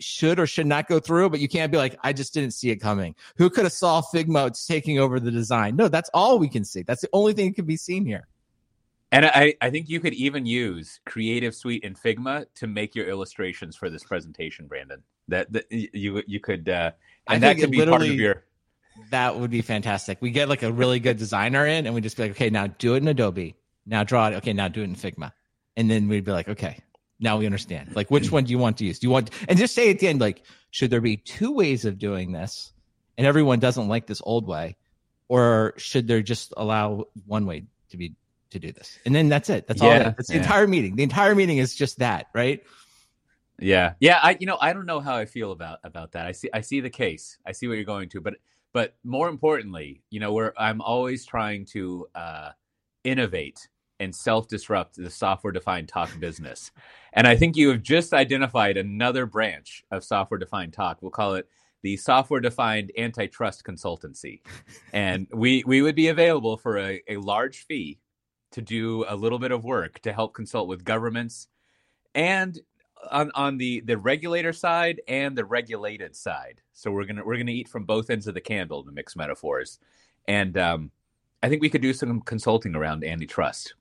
[0.00, 2.70] should or should not go through, but you can't be like, I just didn't see
[2.70, 3.14] it coming.
[3.36, 5.76] Who could have saw Figma taking over the design?
[5.76, 6.82] No, that's all we can see.
[6.82, 8.26] That's the only thing that can be seen here.
[9.12, 13.08] And I, I think you could even use Creative Suite in Figma to make your
[13.08, 15.02] illustrations for this presentation, Brandon.
[15.28, 16.92] That, that you you could uh,
[17.28, 18.44] and that could be part of your.
[19.10, 20.18] That would be fantastic.
[20.20, 22.66] We get like a really good designer in, and we just be like, okay, now
[22.66, 23.56] do it in Adobe.
[23.86, 24.34] Now draw it.
[24.34, 25.32] Okay, now do it in Figma,
[25.76, 26.78] and then we'd be like, okay,
[27.18, 27.96] now we understand.
[27.96, 28.98] Like, which one do you want to use?
[28.98, 31.84] Do you want and just say at the end, like, should there be two ways
[31.84, 32.72] of doing this,
[33.18, 34.76] and everyone doesn't like this old way,
[35.28, 38.14] or should there just allow one way to be
[38.50, 38.98] to do this.
[39.04, 39.66] And then that's it.
[39.66, 39.88] That's all.
[39.88, 40.40] Yeah, that's the yeah.
[40.40, 40.96] entire meeting.
[40.96, 42.62] The entire meeting is just that, right?
[43.58, 43.94] Yeah.
[44.00, 44.18] Yeah.
[44.22, 46.26] I you know, I don't know how I feel about about that.
[46.26, 47.38] I see I see the case.
[47.46, 48.34] I see what you're going to, but
[48.72, 52.50] but more importantly, you know, where I'm always trying to uh
[53.04, 53.68] innovate
[54.00, 56.70] and self-disrupt the software-defined talk business.
[57.12, 61.02] And I think you have just identified another branch of software-defined talk.
[61.02, 61.46] We'll call it
[61.82, 64.40] the software-defined antitrust consultancy.
[64.92, 67.98] and we we would be available for a, a large fee
[68.52, 71.48] to do a little bit of work to help consult with governments
[72.14, 72.58] and
[73.10, 76.60] on, on the the regulator side and the regulated side.
[76.72, 79.78] So we're gonna we're gonna eat from both ends of the candle, the mixed metaphors,
[80.26, 80.90] and um,
[81.42, 83.74] I think we could do some consulting around antitrust.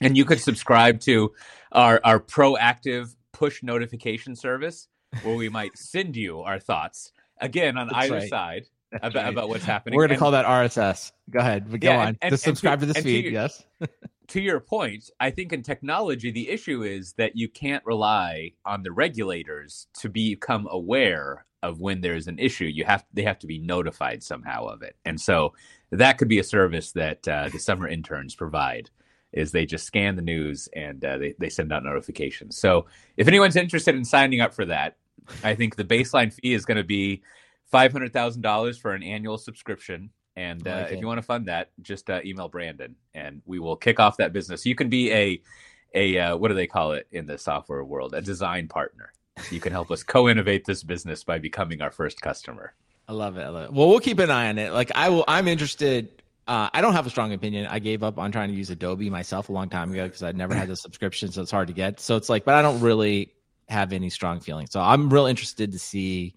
[0.00, 1.32] And you could subscribe to
[1.72, 4.88] our our proactive push notification service,
[5.22, 8.28] where we might send you our thoughts again on That's either right.
[8.28, 9.28] side about, right.
[9.28, 9.96] about what's happening.
[9.96, 11.12] We're going to call that RSS.
[11.30, 11.70] Go ahead.
[11.70, 12.08] But go yeah, on.
[12.08, 13.22] And, and, Just subscribe to, to, this feed.
[13.22, 13.64] To your, yes.
[14.28, 18.82] to your point, I think in technology, the issue is that you can't rely on
[18.82, 22.66] the regulators to become aware of when there's an issue.
[22.66, 25.54] You have they have to be notified somehow of it, and so
[25.90, 28.90] that could be a service that uh, the summer interns provide.
[29.32, 32.56] Is they just scan the news and uh, they they send out notifications.
[32.56, 32.86] So
[33.16, 34.96] if anyone's interested in signing up for that,
[35.44, 37.22] I think the baseline fee is going to be
[37.70, 40.10] five hundred thousand dollars for an annual subscription.
[40.38, 43.74] And uh, if you want to fund that, just uh, email Brandon, and we will
[43.74, 44.64] kick off that business.
[44.64, 45.42] You can be a
[45.94, 48.14] a uh, what do they call it in the software world?
[48.14, 49.12] A design partner.
[49.50, 52.72] You can help us co-innovate this business by becoming our first customer.
[53.08, 53.42] I love it.
[53.42, 53.72] I love it.
[53.72, 54.72] Well, we'll keep an eye on it.
[54.72, 55.24] Like I will.
[55.26, 56.22] I'm interested.
[56.46, 57.66] Uh, I don't have a strong opinion.
[57.66, 60.36] I gave up on trying to use Adobe myself a long time ago because I'd
[60.36, 61.98] never had a subscription, so it's hard to get.
[61.98, 63.32] So it's like, but I don't really
[63.68, 64.70] have any strong feelings.
[64.70, 66.36] So I'm real interested to see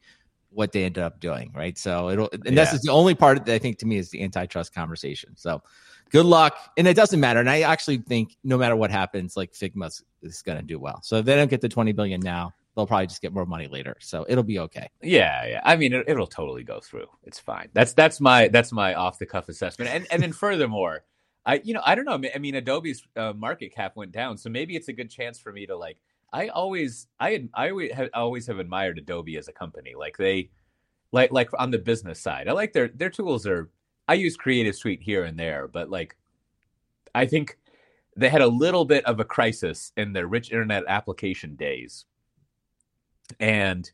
[0.51, 1.77] what they ended up doing, right?
[1.77, 2.51] So it'll, and yeah.
[2.51, 5.35] this is the only part that I think to me is the antitrust conversation.
[5.35, 5.63] So
[6.11, 6.57] good luck.
[6.77, 7.39] And it doesn't matter.
[7.39, 10.99] And I actually think no matter what happens, like Figma is going to do well.
[11.03, 13.67] So if they don't get the 20 billion now, they'll probably just get more money
[13.67, 13.95] later.
[13.99, 14.89] So it'll be okay.
[15.01, 15.45] Yeah.
[15.45, 15.61] Yeah.
[15.63, 17.07] I mean, it, will totally go through.
[17.23, 17.69] It's fine.
[17.73, 19.91] That's, that's my, that's my off the cuff assessment.
[19.91, 21.03] And, and then furthermore,
[21.45, 22.29] I, you know, I don't know.
[22.33, 24.37] I mean, Adobe's uh, market cap went down.
[24.37, 25.97] So maybe it's a good chance for me to like,
[26.33, 29.93] I always, I, I always have, always have admired Adobe as a company.
[29.97, 30.49] Like they,
[31.11, 33.69] like, like on the business side, I like their their tools are.
[34.07, 36.17] I use Creative Suite here and there, but like,
[37.13, 37.57] I think
[38.15, 42.05] they had a little bit of a crisis in their rich internet application days,
[43.39, 43.89] and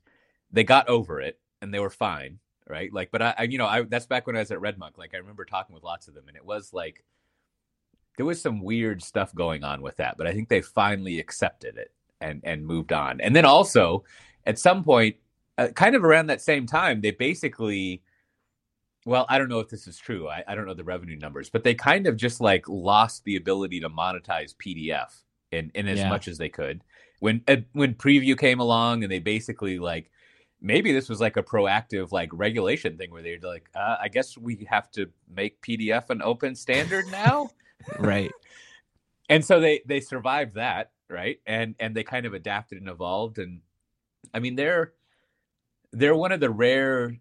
[0.51, 2.91] they got over it and they were fine, right?
[2.93, 4.97] Like, but I, I you know, I that's back when I was at Redmonk.
[4.97, 7.03] Like, I remember talking with lots of them, and it was like
[8.17, 11.77] there was some weird stuff going on with that, but I think they finally accepted
[11.77, 13.21] it and and moved on.
[13.21, 14.03] And then also
[14.45, 15.17] at some point,
[15.57, 18.01] uh, kind of around that same time, they basically
[19.07, 20.27] well, I don't know if this is true.
[20.27, 23.37] I, I don't know the revenue numbers, but they kind of just like lost the
[23.37, 25.21] ability to monetize PDF
[25.53, 26.09] in, in as Yeah.
[26.09, 26.83] much as they could.
[27.19, 30.11] When uh, when preview came along and they basically like
[30.61, 34.37] maybe this was like a proactive like regulation thing where they're like, uh, I guess
[34.37, 37.49] we have to make PDF an open standard now.
[37.99, 38.31] right.
[39.29, 41.39] and so they they survived that right?
[41.45, 43.61] And and they kind of adapted and evolved and
[44.33, 44.93] i mean they're
[45.91, 47.17] they're one of the rare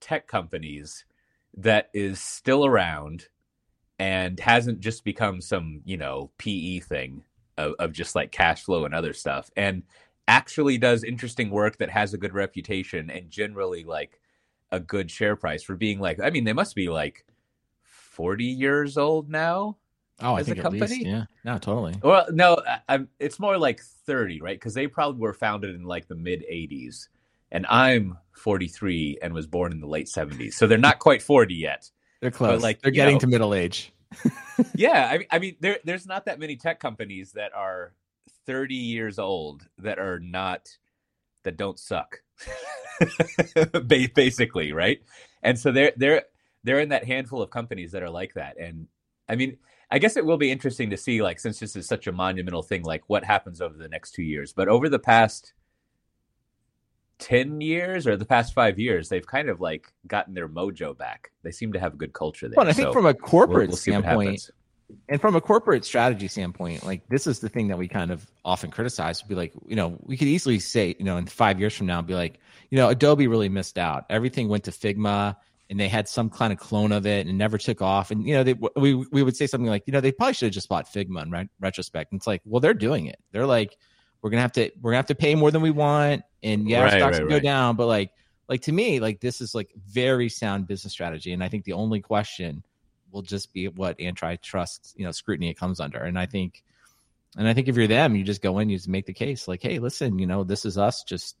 [0.00, 1.04] tech companies
[1.56, 3.28] that is still around
[3.98, 7.24] and hasn't just become some you know pe thing
[7.56, 9.82] of, of just like cash flow and other stuff and
[10.28, 14.20] actually does interesting work that has a good reputation and generally like
[14.70, 17.24] a good share price for being like i mean they must be like
[17.82, 19.76] 40 years old now
[20.20, 20.82] Oh, I think at least.
[20.82, 21.08] company?
[21.08, 21.24] Yeah.
[21.44, 21.94] No, totally.
[22.02, 24.56] well, no, I, I'm, it's more like 30, right?
[24.58, 27.08] Because they probably were founded in like the mid 80s.
[27.50, 30.54] And I'm 43 and was born in the late 70s.
[30.54, 31.90] So they're not quite 40 yet.
[32.20, 32.62] They're close.
[32.62, 33.92] like, They're getting know- to middle age.
[34.74, 35.08] yeah.
[35.10, 37.94] I mean, I mean there, there's not that many tech companies that are
[38.46, 40.68] 30 years old that are not,
[41.44, 42.22] that don't suck.
[43.86, 45.00] Basically, right?
[45.42, 46.24] And so they're, they're,
[46.64, 48.58] they're in that handful of companies that are like that.
[48.58, 48.88] And
[49.28, 49.58] I mean,
[49.90, 52.62] I guess it will be interesting to see, like, since this is such a monumental
[52.62, 54.52] thing, like what happens over the next two years.
[54.52, 55.54] But over the past
[57.20, 61.32] 10 years or the past five years, they've kind of like gotten their mojo back.
[61.42, 62.56] They seem to have a good culture there.
[62.56, 64.50] Well, and I think So from a we'll- corporate we'll standpoint,
[65.08, 68.26] and from a corporate strategy standpoint, like this is the thing that we kind of
[68.44, 69.20] often criticize.
[69.22, 72.00] Be like, you know, we could easily say, you know, in five years from now,
[72.02, 72.38] be like,
[72.70, 74.04] you know, Adobe really missed out.
[74.10, 75.36] Everything went to Figma,
[75.70, 78.10] and they had some kind of clone of it and never took off.
[78.10, 80.46] And you know, they we we would say something like, you know, they probably should
[80.46, 82.12] have just bought Figma in re- retrospect.
[82.12, 83.18] And it's like, well, they're doing it.
[83.32, 83.76] They're like,
[84.22, 86.82] we're gonna have to we're gonna have to pay more than we want, and yeah,
[86.82, 87.42] Right, stocks right, will go right.
[87.42, 88.10] down, but like.
[88.50, 91.74] Like to me, like this is like very sound business strategy, and I think the
[91.74, 92.64] only question
[93.10, 96.62] will just be what antitrust you know scrutiny it comes under and i think
[97.36, 99.48] and i think if you're them you just go in you just make the case
[99.48, 101.36] like hey listen you know this is us just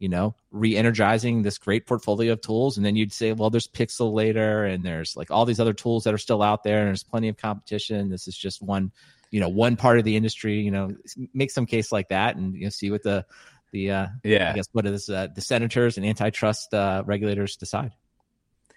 [0.00, 2.76] you know re-energizing this great portfolio of tools.
[2.76, 6.14] And then you'd say well there's Pixelmator and there's like all these other tools that
[6.14, 8.10] are still out there and there's plenty of competition.
[8.10, 8.90] This is just one
[9.30, 10.92] you know one part of the industry you know
[11.32, 13.24] make some case like that and you know see what the
[13.70, 17.92] the uh yeah, i guess what is uh, the senators and antitrust uh regulators decide.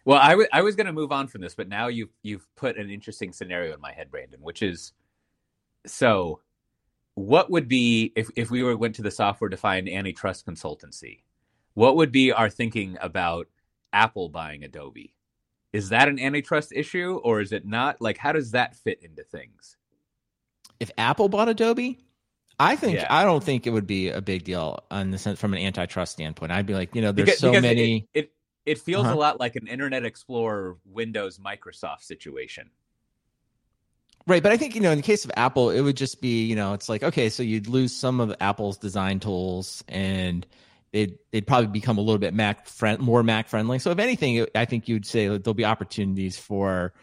[0.06, 2.46] Well, I wa- I was going to move on from this, but now you've you've
[2.56, 4.92] put an interesting scenario in my head, Brandon, which is
[5.86, 6.42] so
[7.16, 11.22] what would be if if we were went to the software defined antitrust consultancy,
[11.74, 13.48] what would be our thinking about
[13.92, 15.16] Apple buying Adobe?
[15.74, 18.02] Is that an antitrust issue or is it not?
[18.02, 19.78] Like how does that fit into things?
[20.80, 21.98] if Apple bought Adobe,
[22.60, 23.08] I think Yeah.
[23.10, 26.12] I don't think it would be a big deal on the sense from an antitrust
[26.14, 26.52] standpoint.
[26.52, 28.08] I'd be like, you know, there's Because- so because many.
[28.14, 28.34] It, it
[28.66, 29.16] it feels Uh-huh.
[29.16, 32.70] a lot like an Internet Explorer Windows Microsoft situation.
[34.26, 36.46] Right, but I think you know, in the case of Apple, it would just be
[36.46, 40.46] you know, it's like okay, so you'd lose some of Apple's design tools, and
[40.94, 43.80] they'd they'd probably become a little bit Mac friend, more Mac friendly.
[43.80, 46.94] So if anything, I think you'd say that there'll be opportunities for,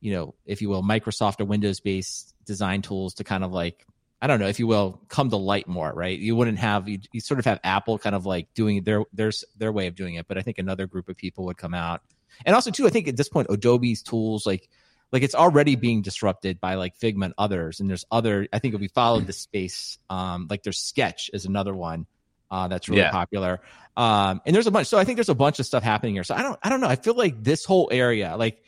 [0.00, 3.86] you know, if you will, Microsoft or Windows based design tools to kind of like
[4.22, 6.18] I don't know, if you will, come to light more, right?
[6.18, 9.32] You wouldn't have you, you sort of have Apple kind of like doing their their
[9.58, 12.00] their way of doing it, but I think another group of people would come out,
[12.46, 14.70] and also too, I think at this point, Adobe's tools like
[15.12, 18.46] like it's already being disrupted by like Figma and others, and there's other.
[18.52, 22.06] I think if we followed the space, um, like there's Sketch is another one
[22.50, 23.10] uh, that's really Yeah.
[23.10, 23.60] popular,
[23.96, 24.86] um, and there's a bunch.
[24.88, 26.24] So I think there's a bunch of stuff happening here.
[26.24, 26.88] So I don't, I don't know.
[26.88, 28.62] I feel like this whole area, like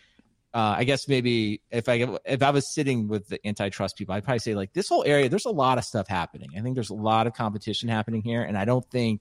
[0.54, 4.24] uh, I guess maybe if I if I was sitting with the antitrust people, I'd
[4.24, 5.28] probably say like this whole area.
[5.28, 6.50] There's a lot of stuff happening.
[6.56, 9.20] I think there's a lot of competition happening here, and I don't think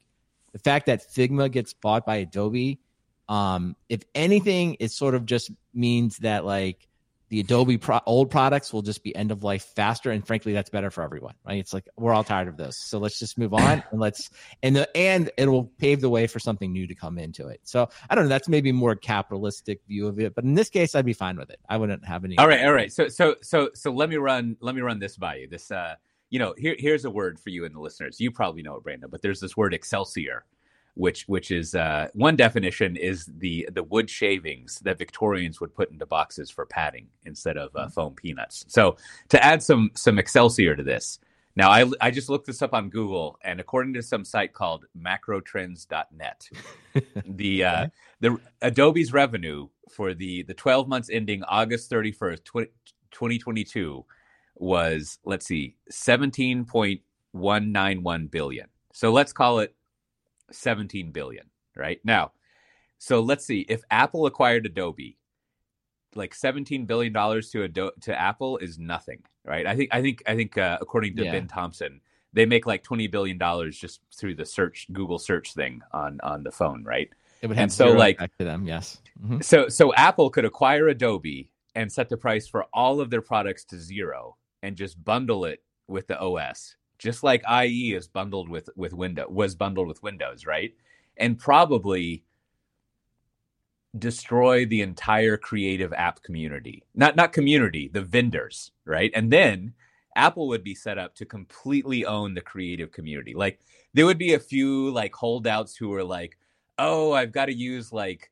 [0.53, 2.79] the fact that Figma gets bought by Adobe,
[3.29, 6.87] um, if anything, it sort of just means that like
[7.31, 10.69] the Adobe pro- old products will just be end of life faster, and frankly, that's
[10.69, 11.59] better for everyone, right?
[11.59, 14.29] It's like we're all tired of this, so let's just move on and let's
[14.61, 17.61] and the and it will pave the way for something new to come into it.
[17.63, 18.29] So I don't know.
[18.29, 21.49] That's maybe more capitalistic view of it, but in this case, I'd be fine with
[21.49, 21.59] it.
[21.69, 22.37] I wouldn't have any.
[22.37, 22.91] All right, all right.
[22.91, 25.47] So so so so let me run let me run this by you.
[25.47, 25.95] This uh
[26.31, 28.19] you know, here here's a word for you and the listeners.
[28.19, 30.43] You probably know it, Brandon, but there's this word Excelsior,
[31.01, 35.89] which which is uh one definition is the the wood shavings that Victorians would put
[35.89, 38.65] into boxes for padding instead of uh, foam peanuts.
[38.67, 38.97] So
[39.29, 41.17] to add some some Excelsior to this.
[41.55, 44.85] Now I I just looked this up on Google and according to some site called
[44.95, 46.49] macrotrends.net,
[47.25, 47.87] the uh
[48.19, 52.47] the Adobe's revenue for the the 12 months ending August thirty first,
[53.09, 54.05] twenty twenty two,
[54.55, 57.01] was let's see 17 point
[57.31, 58.67] 191 billion.
[58.93, 59.73] So let's call it
[60.51, 61.45] 17 billion,
[61.75, 61.99] right?
[62.03, 62.31] Now,
[62.97, 65.17] so let's see if Apple acquired Adobe,
[66.15, 69.65] like 17 billion dollars to Ado- to Apple is nothing, right?
[69.65, 71.31] I think I think I think uh, according to Yeah.
[71.31, 72.01] Ben Thompson,
[72.33, 76.43] they make like 20 billion dollars just through the search Google search thing on on
[76.43, 77.09] the phone, right?
[77.41, 78.67] It would have And so, like- effect to them.
[78.67, 79.01] Yes.
[79.23, 79.43] Mhm.
[79.43, 83.63] So so Apple could acquire Adobe and set the price for all of their products
[83.65, 88.69] to zero and just bundle it with the OS, just like IE is bundled with
[88.75, 90.73] with Windows was bundled with Windows, right?
[91.17, 92.23] And probably
[93.97, 96.83] destroy the entire creative app community.
[96.95, 99.11] Not not community, the vendors, right?
[99.15, 99.73] And then
[100.15, 103.33] Apple would be set up to completely own the creative community.
[103.33, 103.59] Like
[103.93, 106.37] there would be a few like holdouts who are like,
[106.77, 108.31] "Oh, I've got to use like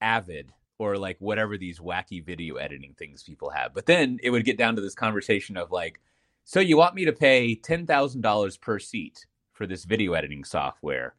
[0.00, 3.72] Avid or like whatever these wacky video editing things people have.
[3.74, 6.00] But then it would get down to this conversation of like,
[6.44, 10.44] so you want me to pay ten thousand dollars per seat for this video editing
[10.44, 11.14] software,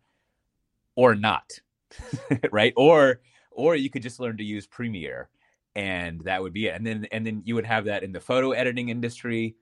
[0.95, 1.59] or not,
[2.51, 2.73] right?
[2.75, 3.21] Or
[3.51, 5.29] or you could just learn to use Premiere,
[5.75, 6.75] and that would be it.
[6.75, 9.55] And then and then you would have that in the photo editing industry,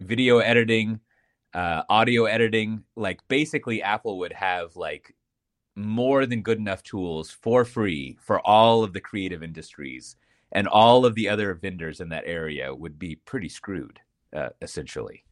[0.00, 1.00] video editing,
[1.54, 2.84] uh, audio editing.
[2.96, 5.14] Like basically, Apple would have like
[5.76, 10.16] more than good enough tools for free for all of the creative industries
[10.52, 14.00] and all of the other vendors in that area would be pretty screwed
[14.34, 15.24] uh, essentially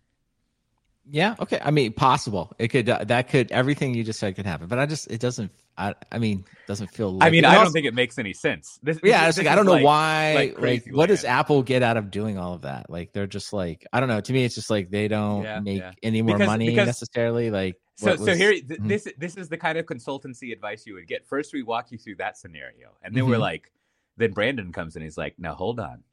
[1.10, 1.36] Yeah.
[1.40, 1.58] Okay.
[1.62, 2.52] I mean, possible.
[2.58, 2.88] It could.
[2.88, 3.50] Uh, that could.
[3.50, 4.66] Everything you just said could happen.
[4.68, 5.10] But I just.
[5.10, 5.50] It doesn't.
[5.78, 5.94] I.
[6.12, 7.12] I mean, doesn't feel.
[7.12, 9.46] Like, I mean it i don't think it makes any sense this, Yeah, this- it's
[9.46, 10.34] like I don't is know why.
[10.34, 11.24] like Like, what does.
[11.24, 12.90] Apple get out of doing all of that?
[12.90, 14.20] Like, they're just like I don't know.
[14.20, 15.92] To me, it's just like they don't Yeah, make yeah.
[16.02, 17.50] any more Because- money because- necessarily.
[17.50, 18.88] Like, so what so here th- Mhm.
[18.88, 21.96] this this is the kind of consultancy advice you would get first we walk you
[21.98, 23.40] through that scenario and then we're Mhm.
[23.50, 23.72] like
[24.18, 26.04] then brandon comes in he's like now hold on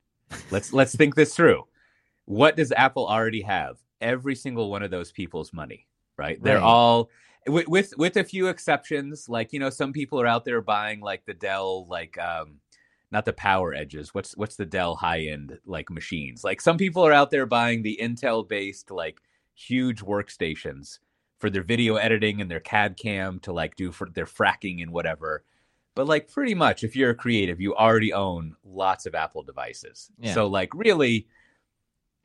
[0.50, 1.64] let's let's think this through
[2.26, 3.78] what does apple already have?
[4.02, 6.42] Every single one of those people's money right?
[6.42, 7.10] They're all
[7.48, 11.00] with, with with a few exceptions like you know some people are out there buying
[11.00, 12.60] like the dell like um
[13.12, 16.44] not the power edges what's what's the dell high end like machines?
[16.44, 19.22] Like some people are out there buying the intel based like
[19.54, 21.00] huge workstations
[21.38, 24.92] for their video editing and their cad cam to like do for their fracking and
[24.92, 25.44] whatever.
[25.94, 30.10] But like pretty much if you're a creative you already own lots of apple devices.
[30.20, 30.34] Yeah.
[30.34, 31.28] so like really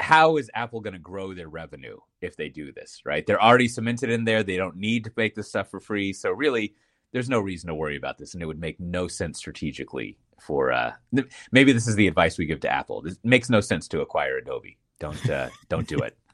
[0.00, 3.68] how is apple going to grow their revenue if they do this right they're already
[3.68, 6.74] cemented in there they don't need to make this stuff for free so really
[7.12, 10.72] there's no reason to worry about this and it would make no sense strategically for
[10.72, 13.88] uh th- maybe this is the advice we give to apple it makes no sense
[13.88, 16.16] to acquire adobe don't uh don't do it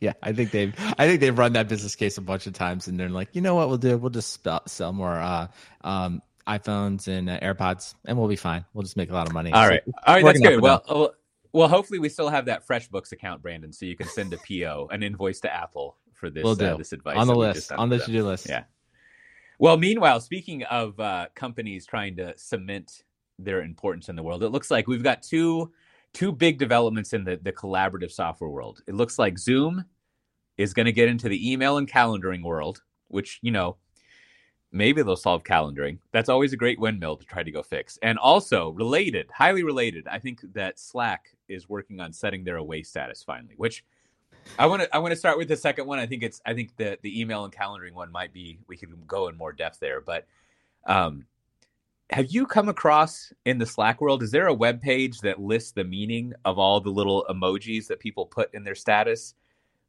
[0.00, 0.74] Yeah, I think they've.
[0.98, 3.40] I think they've run that business case a bunch of times, and they're like, you
[3.40, 3.96] know what, we'll do.
[3.96, 5.46] We'll just sell more uh,
[5.82, 8.64] um, iPhones and uh, AirPods, and we'll be fine.
[8.74, 9.52] We'll just make a lot of money.
[9.52, 11.08] all So right all right that's good well uh,
[11.54, 14.88] well hopefully we still have that freshbooks account brandon so you can send a po
[14.92, 17.88] an invoice to apple for this we'll do uh, this advice on the list, on
[17.88, 18.48] the to do list.
[18.48, 18.64] Yeah.
[19.58, 23.04] Well, meanwhile, speaking of uh, companies trying to cement
[23.38, 25.72] their importance in the world, it looks like we've got two
[26.12, 28.82] two big developments in the the collaborative software world.
[28.86, 29.84] It looks like Zoom
[30.56, 33.76] is going to get into the email and calendaring world, which you know
[34.72, 35.98] maybe they'll solve calendaring.
[36.12, 37.98] That's always a great windmill to try to go fix.
[38.02, 42.82] And also related, highly related, I think that Slack is working on setting their away
[42.82, 43.84] status finally, which
[44.58, 45.98] I want to I want to start with the second one.
[45.98, 48.90] I think it's I think the the email and calendaring one might be we could
[49.06, 50.26] go in more depth there, but
[50.86, 51.26] um
[52.10, 55.72] have you come across in the Slack world is there a web page that lists
[55.72, 59.34] the meaning of all the little emojis that people put in their status?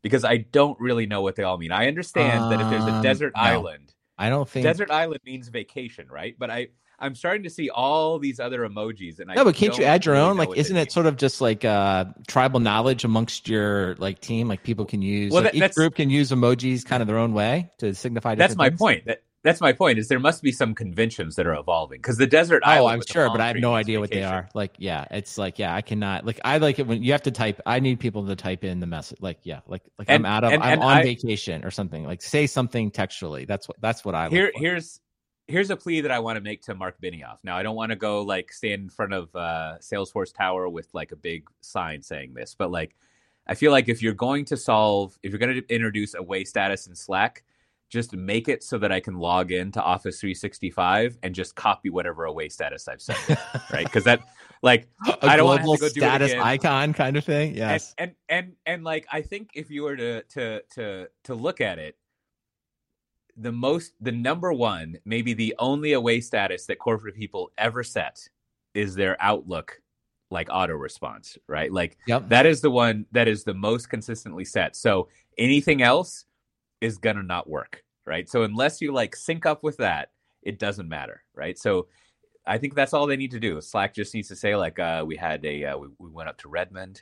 [0.01, 1.71] Because I don't really know what they all mean.
[1.71, 3.41] I understand that if there's a Um, desert no.
[3.41, 4.63] island, I don't think.
[4.63, 6.35] desert island means vacation, right?
[6.39, 6.67] But I
[7.05, 10.05] I'm starting to see all these other emojis and I no, but can't you add
[10.05, 10.37] your own?
[10.37, 10.89] Like, isn't it mean.
[10.89, 14.47] sort of just like uh, tribal knowledge amongst your like team?
[14.47, 15.31] Like, people can use.
[15.31, 18.33] Well, like, that- each group can use emojis kind of their own way to signify.
[18.33, 18.79] that's my things?
[18.79, 19.05] point.
[19.05, 19.99] That that's my point.
[19.99, 22.63] Is there must be some conventions that are evolving because the desert.
[22.65, 24.49] Oh, I'm sure, but I have no idea what they are.
[24.55, 26.25] Like, yeah, it's like, yeah, I cannot.
[26.25, 27.61] Like, I like it when you have to type.
[27.63, 29.19] I need people to type in the message.
[29.21, 31.69] Like, yeah, like, like And- I'm out of, and- I'm and on I- vacation or
[31.69, 32.05] something.
[32.05, 33.45] Like, say something textually.
[33.45, 34.29] That's what, that's what I.
[34.29, 34.99] Here, here's
[35.47, 37.37] here's a plea that I want to make to Mark Benioff.
[37.43, 40.87] Now, I don't want to go like stand in front of uh, Salesforce Tower with
[40.93, 42.95] like a big sign saying this, but like,
[43.47, 46.87] I feel like if you're going to solve, if you're going to introduce away status
[46.87, 47.43] in Slack,
[47.89, 51.91] just make it so that I can log in to Office 365 and just copy
[51.91, 53.17] whatever away status I've set,
[53.71, 53.85] right?
[53.85, 54.21] Because that,
[54.63, 57.55] like, a I don't have global go status icon kind of thing.
[57.55, 57.93] Yes.
[57.99, 61.61] and, and and and like I think if you were to to to to look
[61.61, 61.95] at it,
[63.37, 68.27] the most the number one, maybe the only away status that corporate people ever set
[68.73, 69.81] is their Outlook
[70.31, 71.71] like auto response, right?
[71.71, 72.29] Like yep.
[72.29, 74.75] that is the one that is the most consistently set.
[74.75, 75.07] So
[75.37, 76.25] anything else,
[76.81, 78.29] is gonna not work, right?
[78.29, 80.11] So unless you like sync up with that,
[80.43, 81.57] it doesn't matter, right?
[81.57, 81.87] So
[82.45, 83.59] I think that's all they need to do.
[83.61, 86.37] Slack just needs to say like, uh, we had a uh, we, we went up
[86.39, 87.01] to Redmond,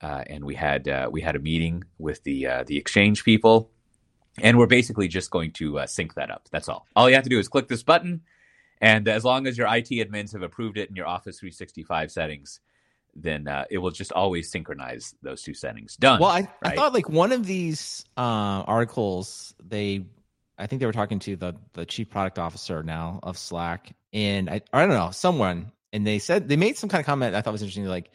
[0.00, 3.70] uh, and we had uh, we had a meeting with the uh, the exchange people,
[4.42, 6.48] and we're basically just going to uh, sync that up.
[6.50, 6.86] That's all.
[6.96, 8.22] All you have to do is click this button,
[8.80, 12.60] and as long as your IT admins have approved it in your Office 365 settings,
[13.14, 15.96] then uh, it will just always synchronize those two settings.
[15.96, 16.20] Done.
[16.20, 16.48] Well, I, right?
[16.62, 18.20] I thought like one of these uh,
[18.66, 20.04] articles, they,
[20.58, 24.50] I think they were talking to the the chief product officer now of Slack, and
[24.50, 27.40] I, I don't know someone, and they said they made some kind of comment I
[27.40, 28.10] thought was interesting, like,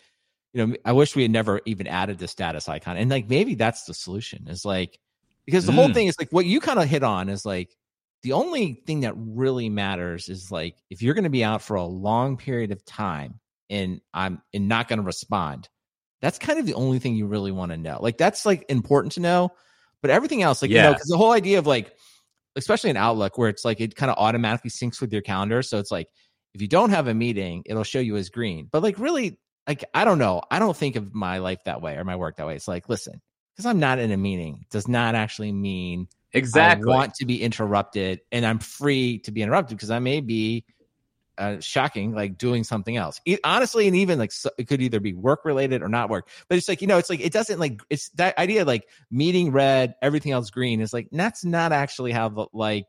[0.53, 3.55] you know, I wish we had never even added the status icon, and like maybe
[3.55, 4.99] that's the solution is like
[5.49, 5.93] because the whole Mm.
[5.93, 7.75] thing is like what you kind of hit on is like
[8.23, 11.75] the only thing that really matters is like if you're going to be out for
[11.75, 13.39] a long period of time
[13.69, 15.69] and I'm and not going to respond,
[16.21, 17.97] that's kind of the only thing you really want to know.
[18.01, 19.51] Like that's like important to know,
[20.01, 21.93] but everything else, like you know, because the whole idea of like,
[22.55, 25.77] especially in Outlook, where it's like it kind of automatically syncs with your calendar, so
[25.79, 26.07] it's like
[26.53, 28.67] if you don't have a meeting, it'll show you as green.
[28.71, 31.95] But like really, like I don't know, I don't think of my life that way
[31.95, 32.55] or my work that way.
[32.55, 33.21] It's like listen,
[33.59, 36.89] because I'm not in a meeting does not actually mean exactly.
[36.89, 40.63] I want to be interrupted and I'm free to be interrupted because I may be
[41.37, 43.19] uh, shocking, like doing something else.
[43.25, 46.29] E- honestly, and even like so, it could either be work related or not work.
[46.47, 49.51] But it's like you know, it's like it doesn't like it's that idea like meeting
[49.51, 52.87] red, everything else green is like that's not actually how the like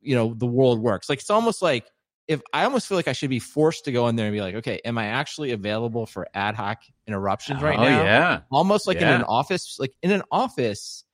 [0.00, 1.08] you know the world works.
[1.08, 1.90] Like it's almost like
[2.28, 4.42] if I almost feel like I should be forced to go in there and be
[4.42, 8.04] like, okay, am I actually available for ad hoc interruptions right oh, now?
[8.04, 8.40] yeah.
[8.52, 11.04] almost like in an office like in an office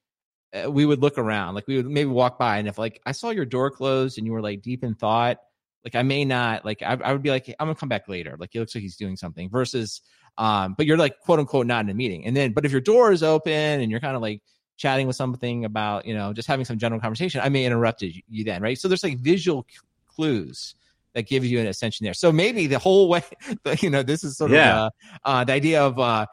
[0.52, 3.12] uh, we would look around like we would maybe walk by and if like i
[3.12, 5.38] saw your door closed and you were like deep in thought
[5.84, 8.36] like i may not like i, I would be like i'm gonna come back later
[8.38, 10.00] like it looks like he's doing something versus
[10.36, 12.80] um but you're like quote unquote not in a meeting and then but if your
[12.80, 14.42] door is open and you're kind of like
[14.76, 18.12] chatting with something about you know just having some general conversation i may interrupt you
[18.28, 20.74] you then right so there's like visual c- clues
[21.14, 23.22] that give you an ascension there so maybe the whole way
[23.80, 24.86] you know this is sort Yeah.
[24.86, 24.92] of
[25.24, 26.26] uh, uh the idea of uh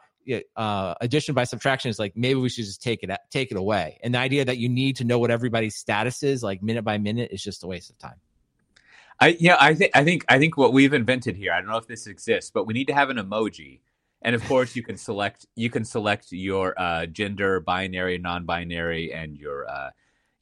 [0.56, 3.98] uh, addition by subtraction is like maybe we should just take it take it away.
[4.02, 6.98] And the idea that you need to know what everybody's status is, like minute by
[6.98, 8.20] minute, is just a waste of time.
[9.20, 11.52] I yeah, I think I think I think what we've invented here.
[11.52, 13.80] I don't know if this exists, but we need to have an emoji,
[14.22, 19.36] and of course you can select you can select your uh, gender, binary, non-binary, and
[19.36, 19.90] your uh,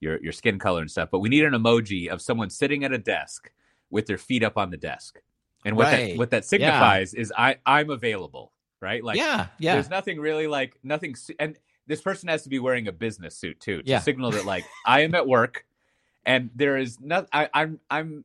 [0.01, 1.09] your your skin color and stuff.
[1.11, 3.51] But we need an emoji of someone sitting at a desk
[3.91, 5.20] with their feet up on the desk,
[5.64, 6.12] and what Right.
[6.12, 9.03] that what that signifies is I I'm available, right?
[9.05, 12.86] Like yeah, yeah, there's nothing really like nothing and this person has to be wearing
[12.86, 13.99] a business suit too to Yeah.
[13.99, 15.66] signal that like i am at work
[16.24, 18.24] and there is not I, i'm i'm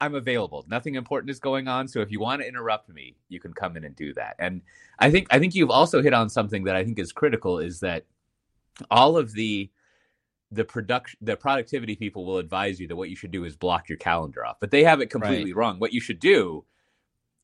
[0.00, 3.38] i'm available nothing important is going on so if you want to interrupt me you
[3.38, 4.62] can come in and do that and
[4.98, 7.78] i think i think you've also hit on something that i think is critical is
[7.80, 8.04] that
[8.90, 9.70] all of the
[10.54, 13.88] the production the productivity people will advise you that what you should do is block
[13.88, 16.64] your calendar off but they have it completely wrong what you should do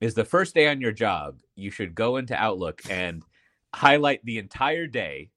[0.00, 3.22] is the first day on your job you should go into outlook and
[3.74, 5.30] highlight the entire day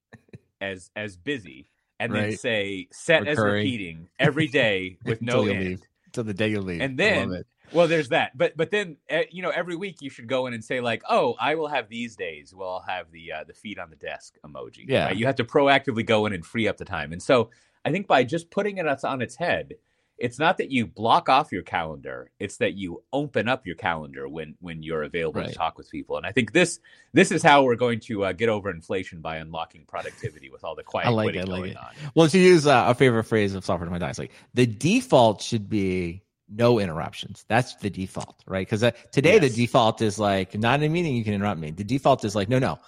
[0.61, 1.67] as as busy
[1.99, 5.85] and then say set as repeating every day with no end.
[6.11, 6.81] Till the day you leave.
[6.81, 7.43] And then-.
[7.73, 10.53] Well there's that but but then uh, you know every week you should go in
[10.53, 13.53] and say like oh i will have these days well i'll have the uh, the
[13.53, 15.05] feet on the desk emoji Yeah.
[15.05, 15.15] right?
[15.15, 17.49] you have to proactively go in and free up the time and so
[17.85, 19.73] i think by just putting it on its head
[20.19, 24.29] it's not that you block off your calendar it's that you open up your calendar
[24.29, 25.49] when when you're available Right.
[25.49, 26.79] to talk with people and i think this
[27.13, 30.75] this is how we're going to uh, get over inflation by unlocking productivity with all
[30.75, 31.77] the quiet I like it, I like it.
[31.77, 34.67] on Well, to use uh, a favorite phrase of software to my dice, like the
[34.67, 36.21] default should be
[36.55, 37.45] no interruptions.
[37.47, 38.65] That's the default, right?
[38.65, 41.71] Because uh, today the default is like not in a meeting you can interrupt me.
[41.71, 42.79] The default is like no, no,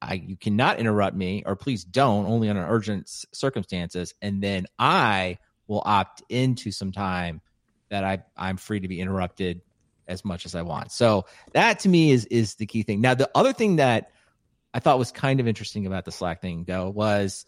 [0.00, 5.38] I you cannot interrupt me, or please don't, only under urgent circumstances, and then I
[5.66, 7.40] will opt into some time
[7.90, 9.60] that I I'm free to be interrupted
[10.08, 10.92] as much as I want.
[10.92, 13.00] So that to me is is the key thing.
[13.00, 14.10] Now the other thing that
[14.74, 17.46] I thought was kind of interesting about the Slack thing though was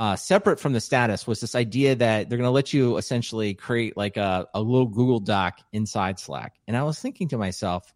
[0.00, 3.52] uh, separate from the status was this idea that they're going to let you essentially
[3.52, 6.54] create like a, a little Google Doc inside Slack.
[6.66, 7.92] And I was thinking to myself,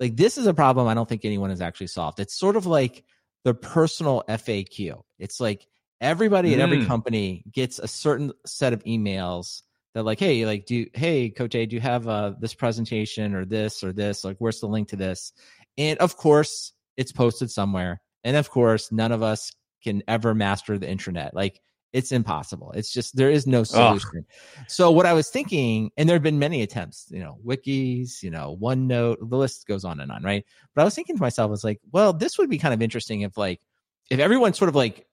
[0.00, 2.18] like, this is a problem I don't think anyone has actually solved.
[2.18, 3.04] It's sort of like
[3.44, 5.02] the personal FAQ.
[5.18, 5.66] It's like
[6.00, 6.86] everybody at every Mm.
[6.86, 11.76] company gets a certain set of emails that like, hey, like, do hey, A, do
[11.76, 14.24] you have uh, this presentation or this or this?
[14.24, 15.34] Like, where's the link to this?
[15.76, 18.00] And of course, it's posted somewhere.
[18.24, 19.52] And of course, none of us
[19.84, 21.34] can ever master the internet.
[21.34, 21.60] Like
[21.94, 22.72] it's impossible.
[22.72, 24.26] It's just there is no solution.
[24.66, 28.30] So what I was thinking, and there have been many attempts, you know, wikis, you
[28.30, 30.44] know, OneNote, the list goes on and on, right?
[30.74, 32.82] But I was thinking to myself, I was like, well, this would be kind of
[32.82, 33.60] interesting if like
[34.10, 35.06] if everyone sort of like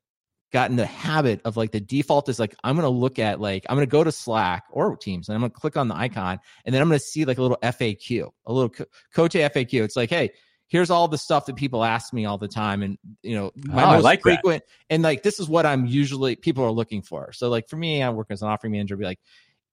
[0.52, 3.64] got in the habit of like the default is like I'm gonna look at like
[3.70, 6.74] I'm gonna go to Slack or Teams and I'm gonna click on the icon and
[6.74, 9.84] then I'm gonna see like a little FAQ, a little co- Coach FAQ.
[9.84, 10.32] It's like, hey,
[10.72, 13.84] here's all the stuff that people ask me all the time, and you know, my
[13.84, 14.94] oh, most like frequent that.
[14.94, 17.32] and like this is what I'm usually people are looking for.
[17.34, 19.20] So like for me, I work as an offering manager, be like.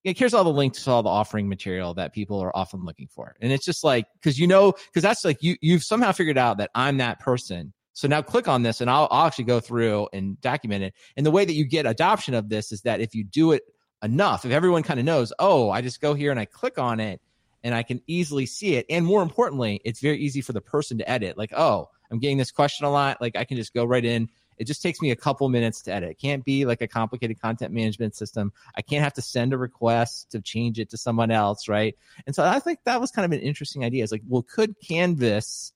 [0.04, 3.36] here's all the links to all the offering material that people are often looking for.
[3.40, 6.58] And it's just like, cause you know, cause that's like you, you've somehow figured out
[6.58, 10.06] that I'm that person so now click on this and I'll, I'll actually go through
[10.12, 10.94] and document it.
[11.16, 13.64] And the way that you get adoption of this is that if you do it
[14.04, 17.00] enough, if everyone kind of knows, oh, I just go here and I click on
[17.00, 17.20] it
[17.62, 18.86] and I can easily see it.
[18.88, 21.36] And more importantly, it's very easy for the person to edit.
[21.36, 23.20] Like, oh, I'm getting this question a lot.
[23.20, 24.28] Like I can just go right in.
[24.56, 26.10] It just takes me a couple minutes to edit.
[26.10, 28.52] It can't be like a complicated content management system.
[28.76, 31.96] I can't have to send a request to change it to someone else, right?
[32.26, 34.02] And so I think that was kind of an interesting idea.
[34.02, 35.72] It's like, well, could Canvas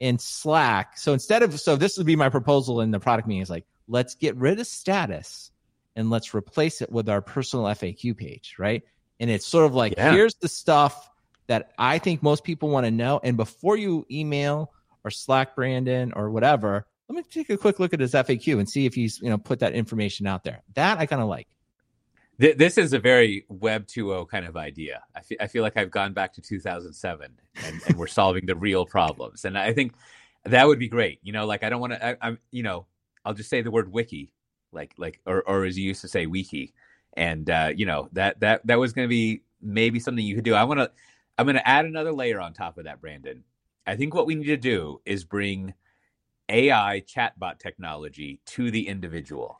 [0.00, 0.98] and Slack.
[0.98, 3.64] So instead of so this would be my proposal in the product meeting is like
[3.88, 5.50] let's get rid of status
[5.94, 8.82] and let's replace it with our personal FAQ page, right?
[9.18, 10.12] And it's sort of like yeah.
[10.12, 11.08] here's the stuff
[11.46, 13.20] that I think most people want to know.
[13.22, 14.72] And before you email
[15.04, 18.68] or Slack Brandon or whatever, let me take a quick look at his FAQ and
[18.68, 20.62] see if he's you know put that information out there.
[20.74, 21.46] That I kind of like
[22.38, 25.02] this is a very Web 2.0 kind of idea.
[25.14, 27.30] I feel, I feel like I've gone back to 2007
[27.64, 29.44] and, and we're solving the real problems.
[29.44, 29.94] And I think
[30.44, 31.18] that would be great.
[31.22, 32.86] You know, like I don't want to, I'm, you know,
[33.24, 34.32] I'll just say the word wiki,
[34.70, 36.74] like, like, or, or as you used to say, wiki.
[37.14, 40.44] And, uh, you know, that, that, that was going to be maybe something you could
[40.44, 40.54] do.
[40.54, 40.90] I want to,
[41.38, 43.44] I'm going to add another layer on top of that, Brandon.
[43.86, 45.74] I think what we need to do is bring
[46.48, 49.58] AI chatbot technology to the individual.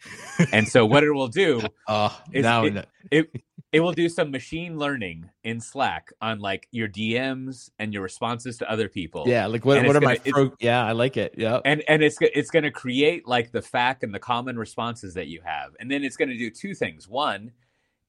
[0.52, 3.30] and so what it will do oh, is now it, it,
[3.72, 8.58] it will do some machine learning in Slack on like your DMs and your responses
[8.58, 9.24] to other people.
[9.26, 11.34] Yeah, like what, what are gonna, my pro- yeah, I like it.
[11.36, 11.60] Yeah.
[11.64, 15.26] And and it's it's going to create like the fact and the common responses that
[15.26, 15.72] you have.
[15.80, 17.08] And then it's going to do two things.
[17.08, 17.52] One,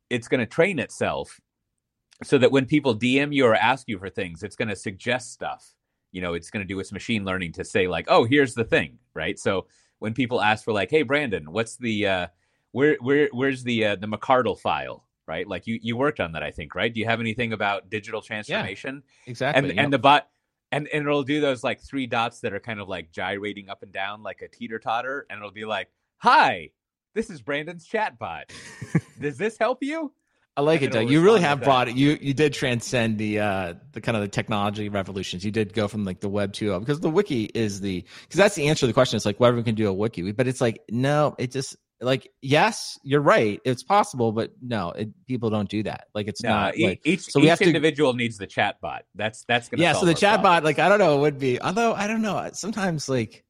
[0.09, 1.41] it's going to train itself
[2.23, 5.31] so that when people DM you or ask you for things, it's going to suggest
[5.31, 5.73] stuff.
[6.11, 8.63] You know it's going to do its machine learning to say like oh here's the
[8.63, 9.37] thing right?
[9.37, 9.67] So
[9.99, 12.27] when people ask for like hey brandon what's the uh
[12.71, 15.03] where where where's the uh, the mccardle file?
[15.27, 15.47] Right?
[15.47, 16.93] Like you you worked on that i think right?
[16.93, 19.03] Do you have anything about digital transformation?
[19.25, 19.83] Yeah, exactly and yep.
[19.83, 20.29] and the bot
[20.71, 23.83] and, and it'll do those like three dots that are kind of like gyrating up
[23.83, 26.71] and down like a teeter totter and it'll be like hi
[27.13, 28.43] this is brandon's chatbot.
[29.21, 30.13] Does this help you
[30.57, 31.07] I like it, Doug.
[31.07, 31.95] You really have brought it.
[31.95, 35.45] You you did transcend the uh the kind of the technology revolutions.
[35.45, 38.55] You did go from like the web 2.0 because the wiki is the because that's
[38.55, 39.17] the answer to the question.
[39.17, 42.97] It's like whoever can do a wiki, but it's like no, it just like yes,
[43.03, 43.61] you're right.
[43.65, 46.05] It's possible, but no, it, people don't do that.
[46.15, 46.73] Like it's no, not.
[46.79, 49.03] Like, each so each individual needs the chat bot.
[49.13, 49.83] That's that's gonna be.
[49.83, 49.93] yeah.
[49.93, 51.61] So the chat bot, like I don't know, it would be.
[51.61, 53.45] Although I don't know, sometimes like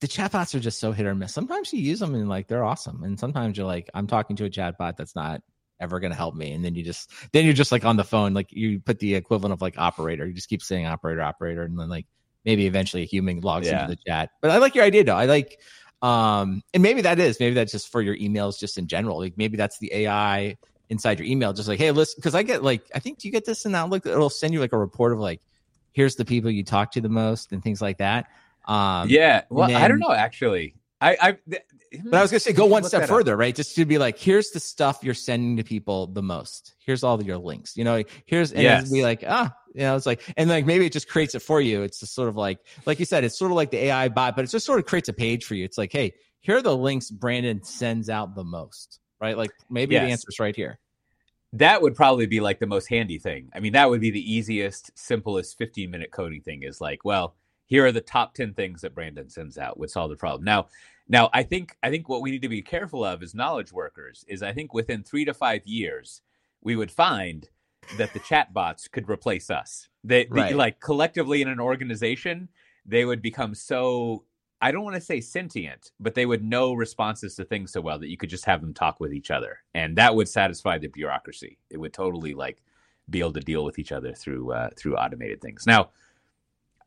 [0.00, 1.34] the chatbots are just so hit or miss.
[1.34, 4.46] Sometimes you use them and like they're awesome, and sometimes you're like, I'm talking to
[4.46, 5.42] a chatbot that's not
[5.80, 6.52] ever going to help me.
[6.52, 9.14] And then you just then you're just like on the phone like you put the
[9.14, 10.26] equivalent of like operator.
[10.26, 12.06] You just keep saying operator operator and then like
[12.44, 13.82] maybe eventually a human logs yeah.
[13.82, 14.30] into the chat.
[14.40, 15.16] But i like your idea though.
[15.16, 15.58] I like
[16.02, 19.18] um and maybe that is maybe that's just for your emails just in general.
[19.18, 20.56] Like maybe that's the ai
[20.88, 21.52] inside your email.
[21.52, 23.74] Just like hey listen because i get like i think do you get this in
[23.74, 24.06] outlook?
[24.06, 25.40] It'll send you like a report of like
[25.92, 28.26] here's the people you talk to the most and things like that.
[28.66, 29.42] Um yeah.
[29.50, 30.74] Well then, i don't know actually.
[31.02, 31.60] I, I
[32.04, 33.40] but I was gonna say go one step further, up.
[33.40, 33.54] right?
[33.54, 36.74] Just to be like, here's the stuff you're sending to people the most.
[36.78, 37.76] Here's all your links.
[37.76, 38.90] You know, here's and yes.
[38.90, 41.60] be like, ah, you know, it's like, and like maybe it just creates it for
[41.60, 41.82] you.
[41.82, 44.36] It's just sort of like, like you said, it's sort of like the AI bot,
[44.36, 45.64] but it just sort of creates a page for you.
[45.64, 49.36] It's like, hey, here are the links Brandon sends out the most, right?
[49.36, 50.04] Like maybe yes.
[50.04, 50.78] the answer's right here.
[51.54, 53.50] That would probably be like the most handy thing.
[53.52, 57.34] I mean, that would be the easiest, simplest 15 minute coding thing is like, well,
[57.66, 60.44] here are the top 10 things that Brandon sends out would solve the problem.
[60.44, 60.66] Now,
[61.10, 64.24] now, I think I think what we need to be careful of as knowledge workers
[64.28, 66.22] is I think within three to five years
[66.62, 67.48] we would find
[67.98, 69.88] that the chatbots could replace us.
[70.04, 70.50] They, right.
[70.50, 72.48] they like collectively in an organization,
[72.86, 74.24] they would become so
[74.62, 77.98] I don't want to say sentient, but they would know responses to things so well
[77.98, 80.88] that you could just have them talk with each other, and that would satisfy the
[80.88, 81.58] bureaucracy.
[81.70, 82.62] It would totally like
[83.08, 85.66] be able to deal with each other through uh, through automated things.
[85.66, 85.90] Now,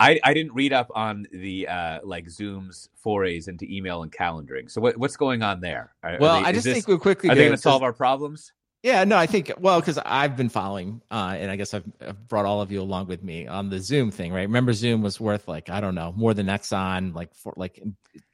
[0.03, 4.69] I, I didn't read up on the uh, like Zoom's forays into email and calendaring.
[4.69, 5.93] So what, what's going on there?
[6.03, 7.29] Are, well, are they, I just this, think we quickly.
[7.29, 8.51] Are they going to solve our problems?
[8.83, 12.27] Yeah, no, I think well because I've been following, uh, and I guess I've, I've,
[12.27, 14.41] brought all of you along with me on the Zoom thing, right?
[14.41, 17.81] Remember, Zoom was worth like I don't know more than Exxon, like for like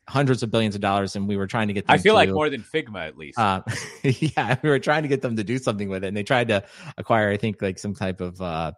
[0.07, 1.85] hundreds of billions of dollars, and we were trying to get.
[1.87, 3.37] I feel to, like more than Figma at least.
[3.37, 3.61] Uh,
[4.03, 6.47] yeah, we were trying to get them to do something with it, and they tried
[6.47, 6.63] to
[6.97, 8.41] acquire, I think, like some type of.
[8.41, 8.71] Uh,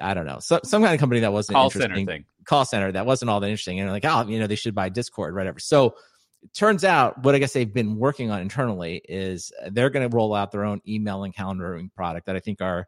[0.00, 2.92] I don't know, so, some kind of company that wasn't call center thing, call center
[2.92, 3.80] that wasn't all that interesting.
[3.80, 5.58] And like, oh, you know, they should buy Discord, whatever.
[5.58, 5.94] So
[6.42, 10.14] it turns out what I guess they've been working on internally is they're going to
[10.14, 12.86] roll out their own email and calendaring product that I think are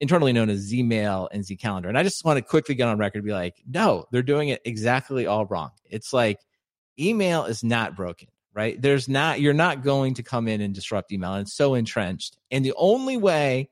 [0.00, 1.88] internally known as Zmail and Zcalendar.
[1.88, 4.48] And I just want to quickly get on record and be like, no, they're doing
[4.48, 5.70] it exactly all wrong.
[5.84, 6.38] It's like
[6.98, 8.80] email is not broken, right?
[8.80, 11.34] There's not, you're not going to come in and disrupt email.
[11.34, 12.36] And it's so entrenched.
[12.50, 13.70] And the only way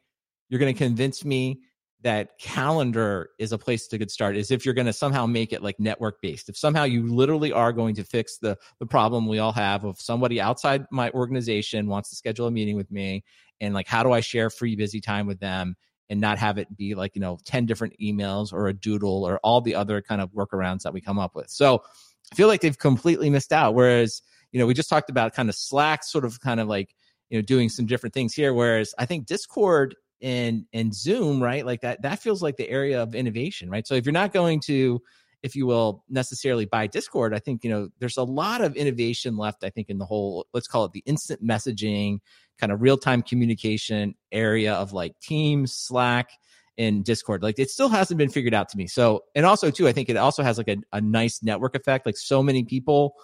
[0.48, 1.60] you're going to convince me
[2.04, 5.52] that calendar is a place to get started is if you're going to somehow make
[5.52, 9.26] it like network based if somehow you literally are going to fix the the problem
[9.26, 13.24] we all have of somebody outside my organization wants to schedule a meeting with me
[13.60, 15.74] and like how do i share free busy time with them
[16.10, 19.38] and not have it be like you know 10 different emails or a doodle or
[19.38, 21.48] all the other kind of workarounds that we come up with.
[21.48, 21.82] So
[22.30, 25.48] i feel like they've completely missed out whereas you know we just talked about kind
[25.48, 26.94] of slack sort of kind of like
[27.28, 29.94] you know doing some different things here whereas i think discord
[30.24, 33.86] and and zoom right like that that feels like the area of innovation right?
[33.86, 35.00] So if you're not going to
[35.42, 39.36] if you will necessarily buy discord i think you know there's a lot of innovation
[39.36, 42.18] left i think in the whole let's call it the instant messaging
[42.58, 46.30] kind of real-time communication area of like teams slack
[46.76, 47.42] and discord.
[47.42, 48.86] Like it still hasn't been figured out to me.
[48.86, 52.06] So and also too i think it also has like a, a nice network effect.
[52.06, 53.14] Like so many people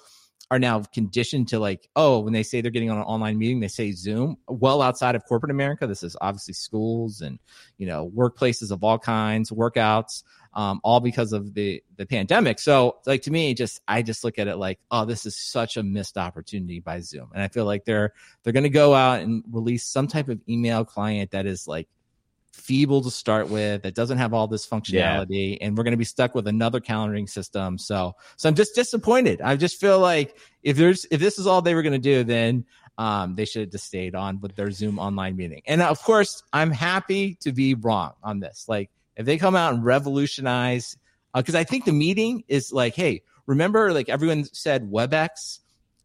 [0.51, 3.61] are now conditioned to like, oh, when they say they're getting on an online meeting,
[3.61, 4.37] they say Zoom.
[4.49, 7.39] Well outside of corporate America, this is obviously schools and
[7.79, 10.25] you know workplaces of all kinds, workouts,
[10.55, 12.59] um, all because of the the pandemic.
[12.59, 15.77] So like to me, just I just look at it like, oh, this is such
[15.77, 19.21] a missed opportunity by Zoom, and I feel like they're they're going to go out
[19.21, 21.89] and release some type of email client that is like
[22.53, 25.67] feeble to start with that doesn't have all this functionality yeah.
[25.67, 27.79] and we're going to be stuck with another calendaring system.
[27.79, 29.41] So so i'm just disappointed.
[29.41, 32.25] I just feel like if there's if this is all they were going to do
[32.25, 32.65] then
[32.99, 35.63] um, they should have just stayed on with their zoom online meeting.
[35.67, 38.67] And of course i'm happy to be wrong on this.
[38.69, 40.97] Like if they come out and revolutionize
[41.35, 45.61] because uh, i think the meeting is like hey remember like everyone said webex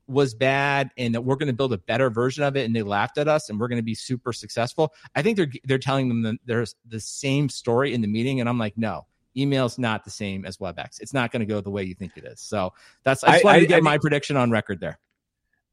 [0.08, 2.84] was bad and that we're going to build a better version of it and they
[2.84, 4.94] laughed at us and we're going to be super successful.
[5.16, 8.50] I think they're they're telling them that there's the same story in the meeting and
[8.50, 9.06] I'm like, no.
[9.38, 11.02] Email's not the same as WebEx.
[11.02, 12.40] It's not going to go the way you think it is.
[12.40, 12.72] So
[13.04, 14.98] that's I just wanted I, to get I my prediction on record there.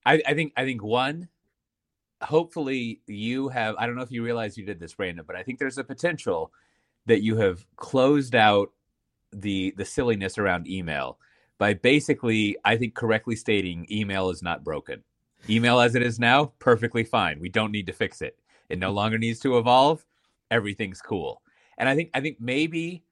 [0.05, 1.29] I, I think I think one,
[2.21, 5.45] hopefully you have I don't know if you realize you did this, Brandon, but I
[5.45, 6.53] think there's a potential
[7.07, 8.73] that you have closed out
[9.33, 11.19] the the silliness around email
[11.63, 15.05] by basically, I think, correctly stating email is not broken.
[15.49, 17.39] Email as it is now, perfectly fine.
[17.39, 18.37] We don't need to fix it.
[18.69, 20.05] It no longer needs to evolve.
[20.51, 21.41] Everything's cool.
[21.79, 23.05] And I think I think maybe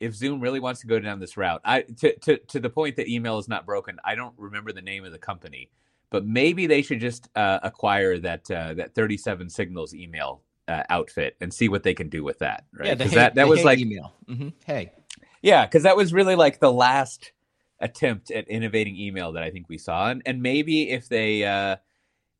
[0.00, 2.96] if Zoom really wants to go down this route, I to to to the point
[2.96, 3.98] that email is not broken.
[4.04, 5.70] I don't remember the name of the company,
[6.10, 11.36] but maybe they should just uh, acquire that uh, that 37 signals email uh, outfit
[11.40, 12.64] and see what they can do with that.
[12.76, 12.98] Right?
[12.98, 14.12] Yeah, hey, that that was hey like email.
[14.28, 14.48] Mm-hmm.
[14.66, 14.90] Hey,
[15.40, 17.30] yeah, because that was really like the last
[17.82, 21.76] attempt at innovating email that I think we saw, and and maybe if they uh,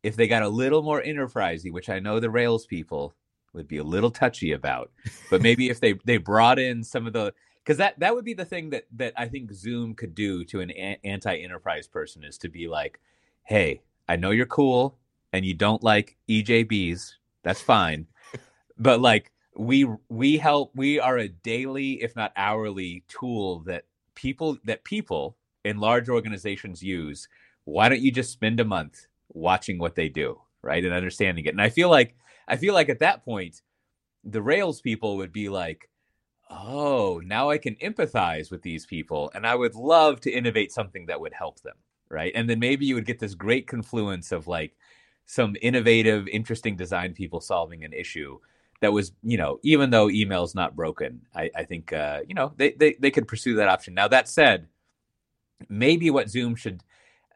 [0.01, 3.13] if they got a little more enterprisey, which I know the Rails people
[3.53, 4.91] would be a little touchy about,
[5.29, 7.33] but maybe if they they brought in some of the
[7.63, 10.61] because that that would be the thing that that I think Zoom could do to
[10.61, 12.99] an a- anti-enterprise person is to be like,
[13.43, 14.97] hey, I know you're cool
[15.31, 17.13] and you don't like EJBs,
[17.43, 18.07] that's fine,
[18.77, 23.85] but like we we help we are a daily if not hourly tool that
[24.15, 27.27] people that people in large organizations use
[27.65, 31.53] why don't you just spend a month watching what they do right and understanding it?
[31.53, 32.15] And i feel like
[32.47, 33.61] i feel like at that point
[34.23, 35.89] the rails people would be like
[36.49, 41.05] oh now i can empathize with these people and i would love to innovate something
[41.05, 41.75] that would help them
[42.13, 42.31] right?
[42.35, 44.77] And then maybe you would get this great confluence of like
[45.25, 48.37] some innovative interesting design people solving an issue
[48.83, 52.51] that was, you know, even though email's not broken, I, I think, uh, you know,
[52.57, 53.93] they, they, they could pursue that option.
[53.93, 54.67] Now, that said,
[55.69, 56.83] maybe what Zoom should,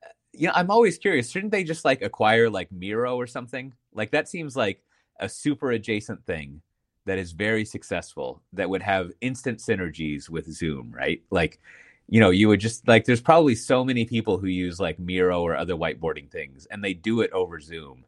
[0.03, 3.73] uh, you know, I'm always curious, shouldn't they just like acquire like Miro or something?
[3.93, 4.83] Like that seems like
[5.21, 6.61] a super adjacent thing
[7.05, 11.21] that is very successful that would have instant synergies with Zoom, right?
[11.31, 11.61] Like,
[12.09, 15.41] you know, you would just like, there's probably so many people who use like Miro
[15.41, 18.03] or other whiteboarding things and they do it over Zoom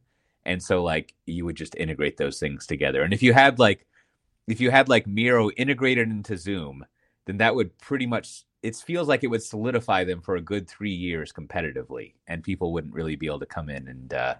[0.45, 3.03] and so like you would just integrate those things together.
[3.03, 3.85] And if you had like
[4.47, 6.85] if you had like miro integrated into zoom
[7.25, 10.67] then that would pretty much it feels like it would solidify them for a good
[10.67, 14.35] three years competitively and people wouldn't really be able to come in and uh,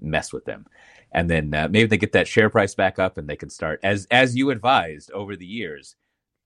[0.00, 0.66] mess with them.
[1.12, 3.80] And then uh, maybe they get that share price back up and they can start
[3.82, 5.96] as as you advised over the years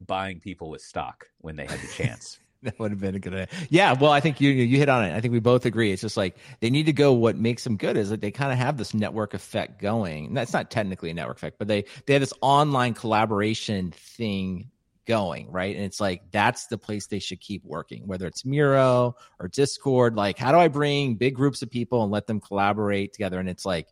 [0.06, 3.32] buying people with stock when they had the chance that would have been a good
[3.32, 3.48] idea.
[3.70, 5.14] Yeah, well, I think you you hit on it.
[5.14, 5.92] I think we both agree.
[5.92, 7.12] It's just like they need to go.
[7.12, 10.34] What makes them good is that they kind of have this network effect going.
[10.34, 14.70] That's not technically a network effect, but they they have this online collaboration thing
[15.06, 15.74] going, right?
[15.74, 20.14] And it's like that's the place they should keep working, whether it's Miro or Discord.
[20.14, 23.38] Like, how do I bring big groups of people and let them collaborate together?
[23.38, 23.88] And it's like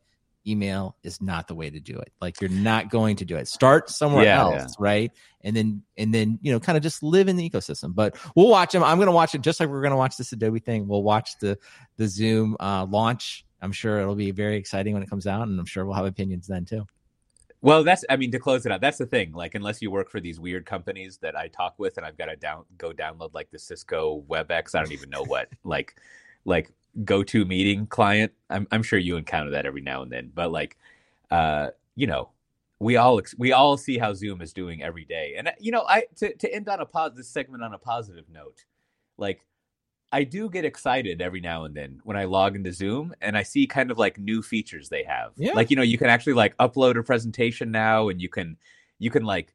[0.49, 2.13] email is not the way to do it.
[2.21, 3.49] Like you're not going to do it.
[3.49, 4.67] Start somewhere yeah, else, yeah.
[4.79, 5.13] right?
[5.43, 7.95] And then and then you know kind of just live in the ecosystem.
[7.95, 8.83] But we'll watch them.
[8.83, 10.89] I'm going to watch it just like we're going to watch this Adobe thing.
[10.89, 11.59] We'll watch the
[11.97, 13.45] the Zoom uh, launch.
[13.61, 16.07] I'm sure it'll be very exciting when it comes out, and I'm sure we'll have
[16.07, 16.87] opinions then too.
[17.61, 18.81] Well, that's I mean to close it out.
[18.81, 19.33] That's the thing.
[19.33, 22.27] Like unless you work for these weird companies that I talk with, and I've got
[22.27, 24.75] to down go download like the Cisco WebEx.
[24.75, 25.97] I don't even know what like
[26.45, 26.71] like
[27.05, 28.33] go-to meeting client.
[28.51, 30.77] I'm I'm sure you encounter that every now and then, but like,
[31.31, 32.31] uh, you know,
[32.79, 35.85] we all we all see how Zoom is doing every day, and uh, you know,
[35.89, 38.65] I to to end on a pos this segment on a positive note,
[39.17, 39.41] like.
[40.11, 43.43] I do get excited every now and then when I log into Zoom and I
[43.43, 45.33] see kind of like new features they have.
[45.37, 45.53] Yeah.
[45.53, 48.57] Like, you know, you can actually like upload a presentation now and you can
[48.99, 49.53] you can like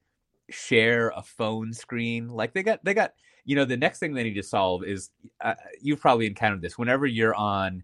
[0.52, 2.30] share a phone screen.
[2.30, 3.14] Like they got they got
[3.46, 5.10] you know the next thing they need to solve is
[5.42, 6.78] uh, you've probably encountered this.
[6.78, 7.84] Whenever you're on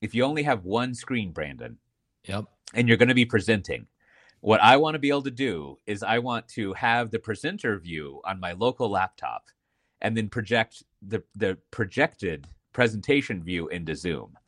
[0.00, 1.76] if you only have one screen brandon
[2.24, 2.44] yep.
[2.74, 3.86] and you're going to be presenting
[4.40, 7.76] what i want to be able to do is i want to have the presenter
[7.78, 9.46] view on my local laptop
[10.02, 14.38] and then project the the projected presentation view into zoom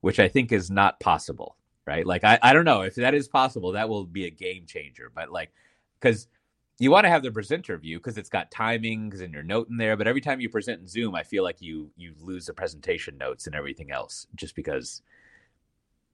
[0.00, 1.56] which i think is not possible
[1.86, 2.06] right?
[2.06, 2.82] Like i, I don't know.
[2.82, 5.10] If that is possible that will be a game changer.
[5.14, 5.52] But like
[6.00, 6.28] because
[6.80, 9.76] you want to have the presenter view because it's got timings and your note in
[9.76, 9.98] there.
[9.98, 13.18] But every time you present in Zoom, I feel like you you lose the presentation
[13.18, 15.02] notes and everything else just because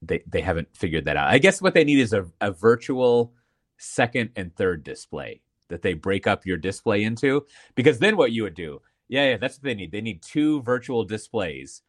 [0.03, 1.29] they they haven't figured that out.
[1.29, 3.33] I guess what they need is a, a virtual
[3.79, 7.47] second and third display that they break up your display into.
[7.77, 9.93] Because then what you would do, yeah, yeah, that's what they need.
[9.93, 11.83] They need two virtual displays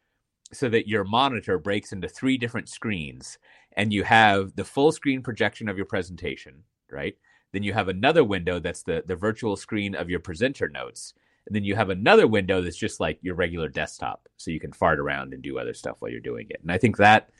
[0.52, 3.38] so that your monitor breaks into three different screens
[3.72, 7.16] and you have the full screen projection of your presentation, right?
[7.52, 11.14] Then you have another window that's the, the virtual screen of your presenter notes.
[11.46, 14.28] And then you have another window that's just like your regular desktop.
[14.36, 16.60] So you can fart around and do other stuff while you're doing it.
[16.62, 17.30] And I think that,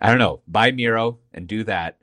[0.00, 1.98] I don't know, buy Miro and do that.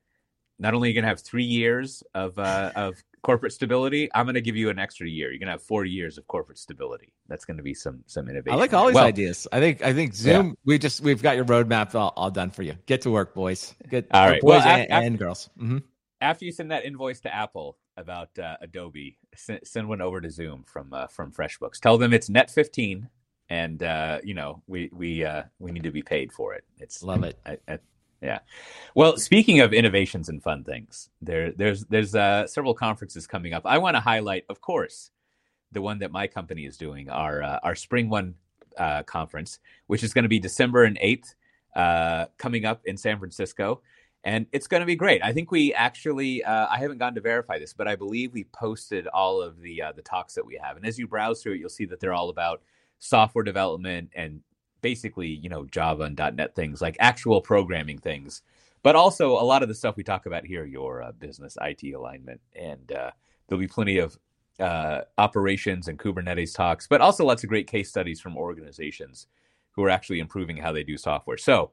[0.57, 4.25] Not only are you going to have three years of, uh, of corporate stability, I'm
[4.25, 5.29] going to give you an extra year.
[5.29, 7.11] You're going to have four years of corporate stability.
[7.27, 8.53] That's going to be some some innovation.
[8.53, 9.47] I like all these well, ideas.
[9.51, 10.47] I think I think Zoom.
[10.47, 10.53] Yeah.
[10.63, 12.75] We just we've got your roadmap all, all, done for you.
[12.85, 13.73] Get to work, boys.
[13.89, 15.49] Get all right, boys well, and, after, and, girls.
[15.57, 15.77] Mm-hmm
[16.25, 20.29] after you send that invoice to Apple about uh, Adobe, send, send, one over to
[20.29, 21.79] Zoom from uh, from FreshBooks.
[21.79, 23.09] Tell them it's net fifteen,
[23.49, 26.63] and uh, you know we we uh, we need to be paid for it.
[26.79, 27.37] It's love it.
[27.45, 27.79] I, I,
[28.21, 28.39] yeah.
[28.95, 33.65] Well, speaking of innovations and fun things, there there's there's uh, several conferences coming up.
[33.65, 35.11] I want to highlight, of course,
[35.71, 38.35] the one that my company is doing, our uh, our Spring One
[39.05, 41.35] conference, which is going to be December and eighth,
[42.37, 43.81] coming up in San Francisco
[44.25, 45.23] and it's going to be great.
[45.23, 48.45] I think we actually uh, I haven't gone to verify this, but I believe we
[48.45, 50.75] posted all of the uh, the talks that we have.
[50.75, 52.61] And as you browse through it, you'll see that they're all about
[52.97, 54.41] software development and
[54.81, 58.41] basically you know Java and .NET things like actual programming things,
[58.81, 61.83] but also a lot of the stuff we talk about here, your uh, business IT
[61.93, 63.11] alignment, and uh,
[63.47, 64.17] there'll be plenty of
[64.59, 69.27] uh, operations and Kubernetes talks, but also lots of great case studies from organizations
[69.71, 71.37] who are actually improving how they do software.
[71.37, 71.71] So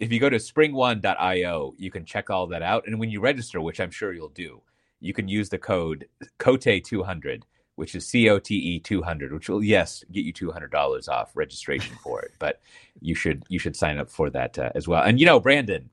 [0.00, 2.86] if you go to spring1.io, you can check all that out.
[2.86, 4.62] And when you register, which I'm sure you'll do,
[4.98, 7.42] you can use the code COTE200,
[7.76, 11.96] which is C O T E 200, which will, yes, get you $200 off registration
[12.02, 12.32] for it.
[12.38, 12.60] But
[13.00, 15.02] you should you should sign up for that uh, as well.
[15.02, 15.90] And, you know, Brandon,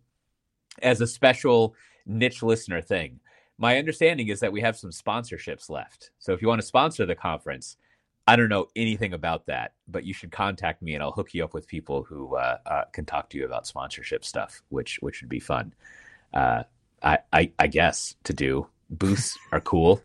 [0.82, 3.20] as a special niche listener thing,
[3.58, 6.12] my understanding is that we have some sponsorships left.
[6.20, 7.76] So if you want to sponsor the conference,
[8.28, 11.44] I don't know anything about that, but you should contact me and I'll hook you
[11.46, 15.22] up with people who uh, uh, can talk to you about sponsorship stuff, which which
[15.22, 15.74] would be fun.
[16.34, 16.64] Uh,
[17.02, 20.02] I, I, I guess to do booths are cool,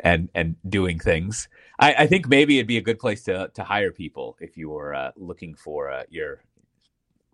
[0.00, 1.48] and and doing things.
[1.80, 4.70] I, I think maybe it'd be a good place to to hire people if you
[4.70, 6.42] were uh, looking for uh, your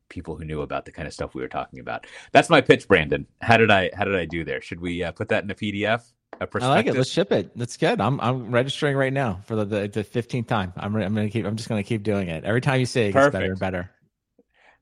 [0.09, 2.07] people who knew about the kind of stuff we were talking about.
[2.33, 3.27] That's my pitch, Brandon.
[3.41, 4.61] How did I how did I do there?
[4.63, 6.13] Should we uh, put that in a PDF?
[6.41, 6.95] I like it.
[6.95, 7.57] Let's ship it.
[7.57, 8.01] That's good.
[8.01, 10.73] I'm I'm registering right now for the the, the 15th time.
[10.77, 11.45] I'm I'm gonna keep.
[11.45, 12.45] I'm just gonna keep doing it.
[12.45, 13.91] Every time you say it, it gets better and better.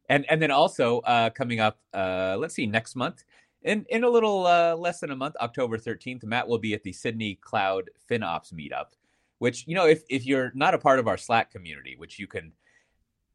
[0.08, 3.24] And and then also uh, coming up, uh, let's see, next month,
[3.62, 6.82] in in a little uh, less than a month, October 13th, Matt will be at
[6.82, 8.92] the Sydney Cloud FinOps meetup.
[9.38, 12.26] Which you know, if if you're not a part of our Slack community, which you
[12.26, 12.52] can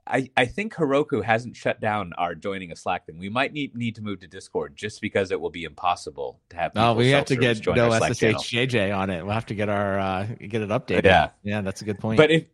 [0.05, 3.17] I, I think Heroku hasn't shut down our joining a Slack thing.
[3.17, 6.57] We might need need to move to Discord just because it will be impossible to
[6.57, 6.75] have.
[6.75, 9.23] No, we have to get no SSH JJ on it.
[9.23, 11.05] We'll have to get our uh, get it updated.
[11.05, 12.17] Yeah, yeah, that's a good point.
[12.17, 12.45] But if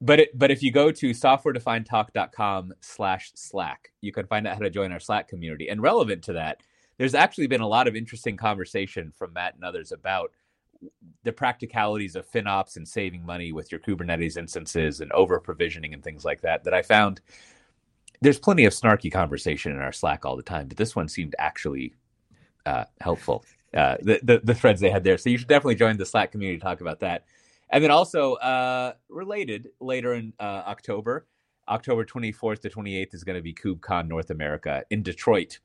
[0.00, 4.60] but it, but if you go to softwaredefinedtalk.com slash Slack, you can find out how
[4.60, 5.68] to join our Slack community.
[5.68, 6.60] And relevant to that,
[6.98, 10.32] there's actually been a lot of interesting conversation from Matt and others about
[11.22, 16.02] the practicalities of FinOps and saving money with your Kubernetes instances and over provisioning and
[16.02, 17.20] things like that, that I found
[18.20, 21.34] there's plenty of snarky conversation in our Slack all the time, but this one seemed
[21.38, 21.94] actually
[22.66, 23.44] uh, helpful.
[23.74, 26.30] Uh, the, the, the threads they had there, so you should definitely join the Slack
[26.30, 27.24] community to talk about that.
[27.70, 31.26] And then also uh, related later in uh, October,
[31.68, 35.58] October 24th to 28th is going to be KubeCon North America in Detroit,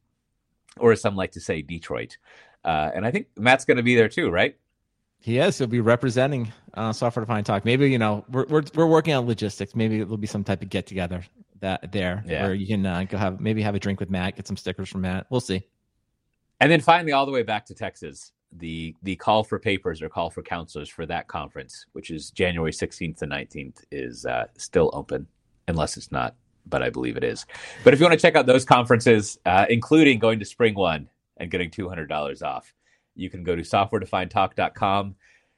[0.79, 2.17] or as some like to say, Detroit.
[2.63, 4.55] Uh, and I think Matt's going to be there too, right?
[5.19, 5.57] He is.
[5.57, 7.65] He'll be representing uh, Software Defined Talk.
[7.65, 9.75] Maybe you know we're, we're we're working on logistics.
[9.75, 11.23] Maybe there'll be some type of get together
[11.59, 12.43] that there yeah.
[12.43, 14.89] where you can uh, go have maybe have a drink with Matt, get some stickers
[14.89, 15.27] from Matt.
[15.29, 15.67] We'll see.
[16.59, 20.09] And then finally, all the way back to Texas, the the call for papers or
[20.09, 24.89] call for counselors for that conference, which is January 16th to 19th, is uh, still
[24.93, 25.27] open,
[25.67, 27.45] unless it's not, but I believe it is.
[27.83, 31.09] But if you want to check out those conferences, uh, including going to Spring One
[31.37, 32.73] and getting $200 off,
[33.17, 35.15] you can go to softwaredefinedtalk.com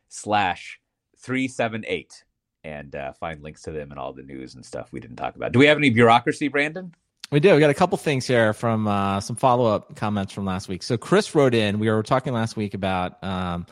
[0.07, 0.79] slash
[1.17, 2.23] 378
[2.63, 5.35] and uh, find links to them and all the news and stuff we didn't talk
[5.35, 5.51] about.
[5.51, 6.93] Do we have any bureaucracy, Brandon?
[7.31, 7.53] We do.
[7.53, 10.81] We got a couple things here from uh, some follow up comments from last week.
[10.81, 11.77] So Chris wrote in.
[11.77, 13.67] We were talking last week about um,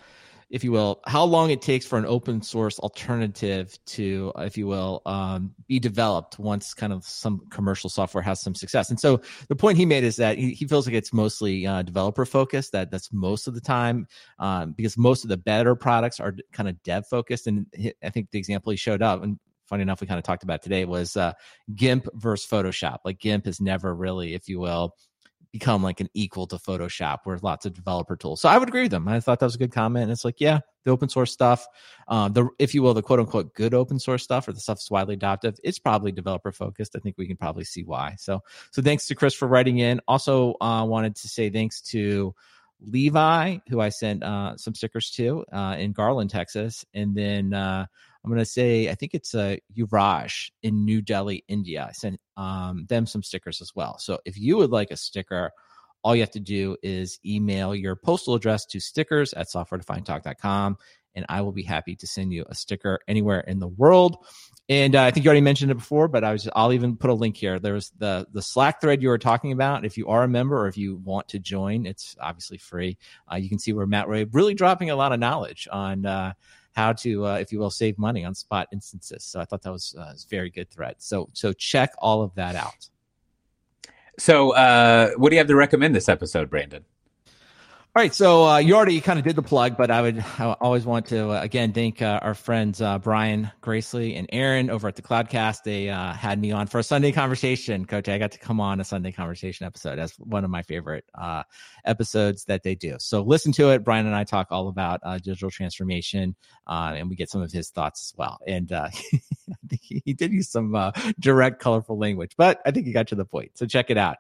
[0.49, 4.65] if you will, how long it takes for an open source alternative to, if you
[4.65, 8.89] will, um, be developed once kind of some commercial software has some success.
[8.89, 11.81] And so the point he made is that he, he feels like it's mostly uh,
[11.81, 12.71] developer focused.
[12.71, 14.07] That that's most of the time
[14.39, 17.47] um, because most of the better products are kind of dev focused.
[17.47, 17.65] And
[18.01, 19.37] I think the example he showed up and
[19.67, 21.33] funny enough, we kind of talked about today was uh,
[21.75, 22.99] GIMP versus Photoshop.
[23.03, 24.95] Like GIMP is never really, if you will,
[25.51, 28.41] become like an equal to Photoshop, where lots of developer tools.
[28.41, 29.07] So I would agree with them.
[29.07, 30.03] I thought that was a good comment.
[30.03, 31.67] And it's like, yeah, the open source stuff,
[32.07, 34.77] um, the if you will, the quote unquote good open source stuff or the stuff
[34.77, 36.95] that's widely adopted, it's probably developer focused.
[36.95, 38.15] I think we can probably see why.
[38.17, 38.41] So
[38.71, 40.01] so thanks to Chris for writing in.
[40.07, 42.33] Also uh, wanted to say thanks to
[42.79, 47.87] Levi, who I sent uh, some stickers to uh, in Garland, Texas, and then uh,
[48.27, 51.85] I'm going to say, I think it's uh, Yuvraj in New Delhi, India.
[51.87, 53.97] I sent um, them some stickers as well.
[53.99, 55.51] So if you would like a sticker,
[56.03, 60.77] all you have to do is email your postal address to stickers at softwaredefinedtalk.com
[61.15, 64.17] and I will be happy to send you a sticker anywhere in the world.
[64.67, 67.09] And uh, I think you already mentioned it before, but I was I'll even put
[67.09, 67.59] a link here.
[67.59, 69.85] There's the the Slack thread you were talking about.
[69.85, 72.97] If you are a member or if you want to join, it's obviously free.
[73.31, 76.33] Uh, you can see where Matt Ray really dropping a lot of knowledge on uh,
[76.77, 79.23] how to, uh, if you will, save money on spot instances.
[79.23, 80.95] So I thought that was, uh, was very good thread.
[80.99, 82.87] So so check all of that out.
[84.19, 86.85] So uh, what do you have to recommend this episode, Brandon?
[87.97, 90.55] All right, so uh, you already kind of did the plug, but I would I
[90.61, 94.87] always want to uh, again thank uh, our friends uh, Brian Gracely and Aaron over
[94.87, 95.63] at the Cloudcast.
[95.63, 98.07] They uh, had me on for a Sunday conversation, Coach.
[98.07, 99.95] I got to come on a Sunday conversation episode.
[99.95, 101.41] That's one of my favorite uh,
[101.85, 102.97] episodes that they do.
[102.99, 103.83] So listen to it.
[103.83, 106.35] Brian and I talk all about digital transformation,
[106.67, 108.37] and we get some of his thoughts as well.
[108.45, 108.71] And
[109.81, 113.57] he did use some direct, colorful language, but I think he got to the point.
[113.57, 114.17] So check it out.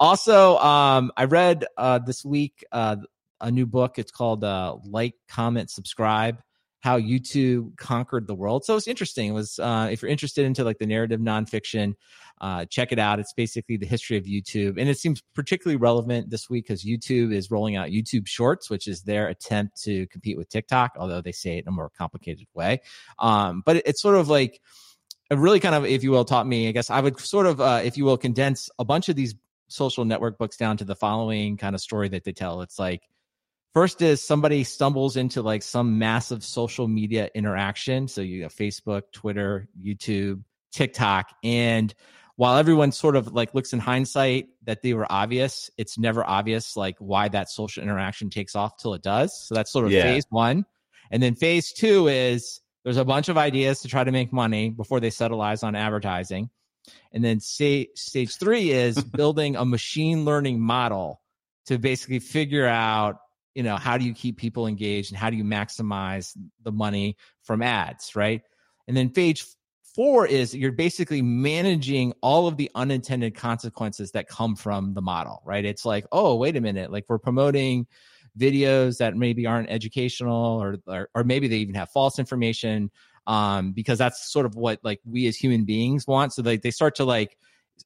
[0.00, 1.64] Also, um, I read
[2.04, 2.64] this week
[3.40, 3.98] a new book.
[3.98, 6.38] It's called uh, Like, Comment, Subscribe
[6.80, 8.64] how YouTube conquered the world.
[8.64, 9.28] So it's interesting.
[9.28, 11.94] It was uh, if you're interested into like the narrative nonfiction,
[12.40, 13.20] uh, check it out.
[13.20, 17.34] It's basically the history of YouTube, and it seems particularly relevant this week because YouTube
[17.34, 21.32] is rolling out YouTube Shorts, which is their attempt to compete with TikTok, although they
[21.32, 22.80] say it in a more complicated way.
[23.18, 24.60] Um, but it, it's sort of like
[25.30, 26.66] it really kind of, if you will, taught me.
[26.68, 29.34] I guess I would sort of, uh, if you will, condense a bunch of these
[29.68, 32.62] social network books down to the following kind of story that they tell.
[32.62, 33.02] It's like
[33.72, 38.08] First is somebody stumbles into like some massive social media interaction.
[38.08, 40.42] So you have Facebook, Twitter, YouTube,
[40.72, 41.32] TikTok.
[41.44, 41.94] And
[42.34, 46.76] while everyone sort of like looks in hindsight that they were obvious, it's never obvious
[46.76, 49.46] like why that social interaction takes off till it does.
[49.46, 50.02] So that's sort of yeah.
[50.02, 50.64] phase one.
[51.10, 54.70] And then phase two is there's a bunch of ideas to try to make money
[54.70, 56.50] before they settle eyes on advertising.
[57.12, 61.20] And then say, stage three is building a machine learning model
[61.66, 63.18] to basically figure out
[63.54, 67.16] you know how do you keep people engaged and how do you maximize the money
[67.42, 68.42] from ads right?
[68.88, 69.56] And then phase
[69.94, 75.42] four is you're basically managing all of the unintended consequences that come from the model
[75.44, 75.64] right?
[75.64, 77.86] It's like oh wait a minute like we're promoting
[78.38, 82.90] videos that maybe aren't educational or or, or maybe they even have false information
[83.26, 86.32] um because that's sort of what like we as human beings want.
[86.32, 87.36] So like they start to like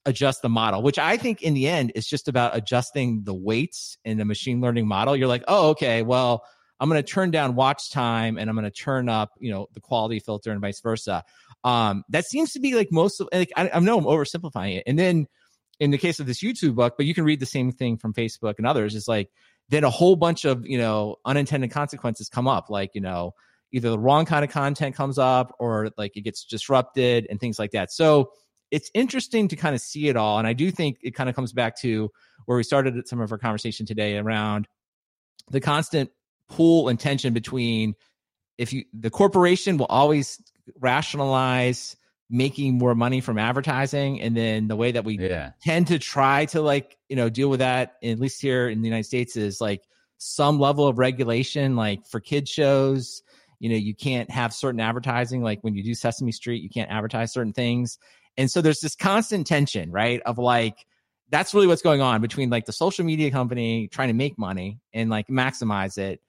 [0.07, 3.99] adjust the model, which I think in the end is just about adjusting the weights
[4.05, 5.17] in the machine learning model.
[5.17, 6.45] You're like, oh, okay, well,
[6.81, 9.69] I'm going to turn down watch time and I'm going to turn up, you know,
[9.73, 11.25] the quality filter and vice versa.
[11.63, 14.85] Um, that seems to be like most of, like, I, I know I'm oversimplifying it.
[14.87, 15.27] And then
[15.81, 18.13] in the case of this YouTube book, but you can read the same thing from
[18.13, 18.95] Facebook and others.
[18.95, 19.31] is like
[19.69, 23.33] then a whole bunch of you know unintended consequences come up like you know
[23.73, 27.59] either the wrong kind of content comes up or like it gets disrupted and things
[27.59, 28.31] like that so
[28.75, 31.37] it's interesting to kind of see it all and i do think it kind of
[31.37, 32.11] comes back to
[32.47, 34.66] where we started some of our conversation today around
[35.51, 36.11] the constant
[36.49, 37.95] pull and tension between
[38.59, 40.43] if you the corporation will always
[40.81, 41.97] rationalize
[42.31, 45.53] making more money from advertising and then the way that we Yeah.
[45.62, 48.89] tend to try to like you know deal with that at least here in the
[48.89, 49.83] united states is like
[50.18, 53.22] some level of regulation like for kid shows
[53.61, 56.91] you know you can't have certain advertising like when you do sesame street you can't
[56.91, 57.99] advertise certain things
[58.37, 60.87] and so there's this constant tension right of like
[61.30, 64.78] that's really what's going on between like the social media company trying to make money
[64.93, 66.20] and like maximize it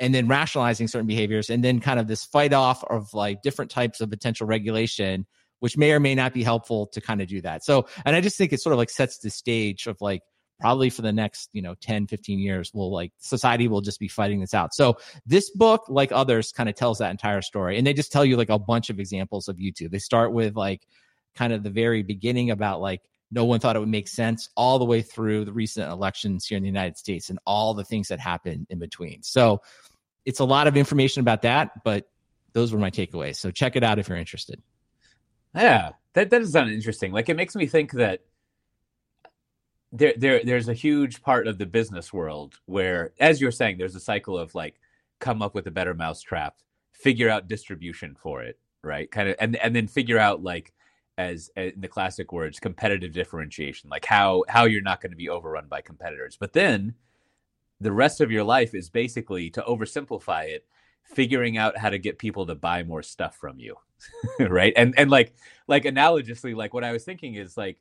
[0.00, 3.70] and then rationalizing certain behaviors and then kind of this fight off of like different
[3.70, 5.26] types of potential regulation
[5.60, 7.64] which may or may not be helpful to kind of do that.
[7.64, 10.22] So and i just think it sort of like sets the stage of like
[10.60, 14.08] probably for the next you know 10 15 years will like society will just be
[14.08, 14.74] fighting this out.
[14.74, 17.78] So this book like others kind of tells that entire story.
[17.78, 19.90] And they just tell you like a bunch of examples of youtube.
[19.90, 20.86] They start with like
[21.34, 24.78] kind of the very beginning about like no one thought it would make sense all
[24.78, 28.08] the way through the recent elections here in the United States and all the things
[28.08, 29.22] that happened in between.
[29.22, 29.60] So
[30.24, 32.08] it's a lot of information about that, but
[32.52, 33.36] those were my takeaways.
[33.36, 34.62] So check it out if you're interested.
[35.54, 37.12] Yeah, that that sound interesting.
[37.12, 38.20] Like it makes me think that
[39.92, 43.94] there there there's a huge part of the business world where, as you're saying, there's
[43.94, 44.80] a cycle of like
[45.20, 46.56] come up with a better mousetrap,
[46.92, 49.10] figure out distribution for it, right?
[49.10, 50.72] Kind of, and and then figure out like
[51.16, 55.16] as, as in the classic words, competitive differentiation, like how how you're not going to
[55.16, 56.36] be overrun by competitors.
[56.38, 56.94] But then
[57.80, 60.66] the rest of your life is basically to oversimplify it
[61.04, 63.76] figuring out how to get people to buy more stuff from you
[64.38, 65.34] right and and like
[65.66, 67.78] like analogously like what i was thinking is like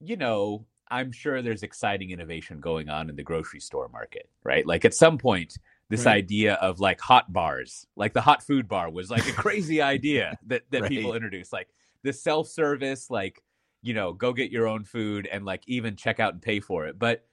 [0.00, 4.64] you know i'm sure there's exciting innovation going on in the grocery store market right
[4.64, 5.58] like at some point
[5.88, 6.18] this Right.
[6.18, 10.38] idea of like hot bars like the hot food bar was like a crazy idea
[10.46, 11.68] that that people introduced like
[12.02, 13.42] the self-service like
[13.82, 16.86] you know go get your own food and like even check out and pay for
[16.86, 16.98] it.
[16.98, 17.24] But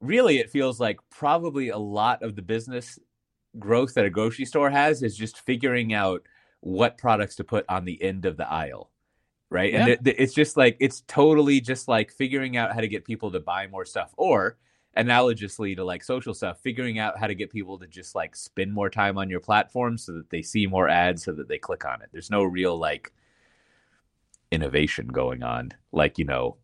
[0.00, 2.98] really it feels like probably a lot of the business
[3.58, 6.22] growth that a grocery store has is just figuring out
[6.60, 8.90] what products to put on the end of the aisle
[9.50, 9.74] right?
[9.74, 9.96] And Yeah.
[10.04, 13.40] it, it's just like it's totally just like figuring out how to get people to
[13.40, 14.58] buy more stuff or
[14.96, 18.72] analogously to like social stuff figuring out how to get people to just like spend
[18.72, 21.84] more time on your platform so that they see more ads so that they click
[21.84, 22.08] on it.
[22.12, 23.12] There's no real like
[24.50, 26.56] innovation going on like you know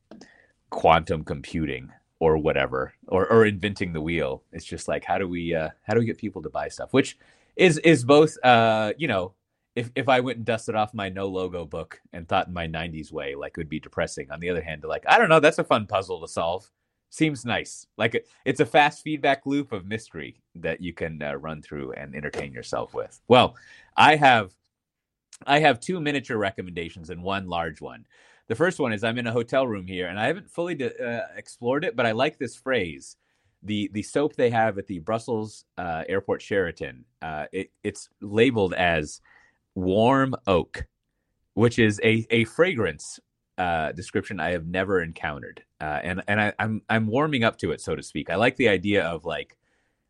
[0.70, 4.44] quantum computing or whatever or or inventing the wheel.
[4.52, 6.92] It's just like how do we uh how do we get people to buy stuff?
[6.92, 7.18] Which
[7.56, 9.34] is is both uh you know
[9.74, 12.66] if if i went and dusted off my no logo book and thought in my
[12.66, 14.30] 90s way like it would be depressing.
[14.30, 16.70] On the other hand to like i don't know that's a fun puzzle to solve.
[17.12, 17.88] Seems nice.
[17.98, 21.90] Like it, it's a fast feedback loop of mystery that you can uh, run through
[21.94, 23.20] and entertain yourself with.
[23.28, 23.56] Well
[23.96, 24.52] i have
[25.46, 28.04] i have two miniature recommendations and one large one
[28.50, 31.20] the first one is I'm in a hotel room here, and I haven't fully uh,
[31.36, 33.16] explored it, but I like this phrase.
[33.62, 38.74] The the soap they have at the Brussels uh, Airport Sheraton, uh, it, it's labeled
[38.74, 39.20] as
[39.76, 40.84] warm oak,
[41.54, 43.20] which is a a fragrance
[43.56, 47.70] uh, description I have never encountered, uh, and and I, I'm I'm warming up to
[47.70, 48.30] it, so to speak.
[48.30, 49.56] I like the idea of like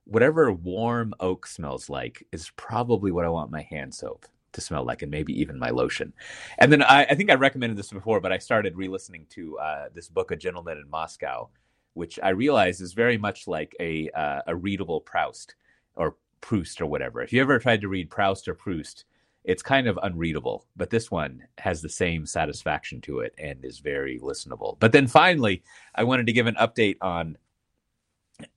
[0.05, 4.85] whatever warm oak smells like is probably what I want my hand soap to smell
[4.85, 6.13] like, and maybe even my lotion.
[6.59, 9.85] And then I, I think I recommended this before, but I started re-listening to uh,
[9.95, 11.49] this book, A Gentleman in Moscow,
[11.95, 15.55] which I realize is very much like a uh, a readable Proust
[15.97, 17.23] or Proust or whatever.
[17.23, 19.05] If you ever tried to read Proust or Proust,
[19.45, 23.79] it's kind of unreadable, but this one has the same satisfaction to it and is
[23.79, 24.77] very listenable.
[24.79, 25.63] But then finally,
[25.95, 27.39] I wanted to give an update on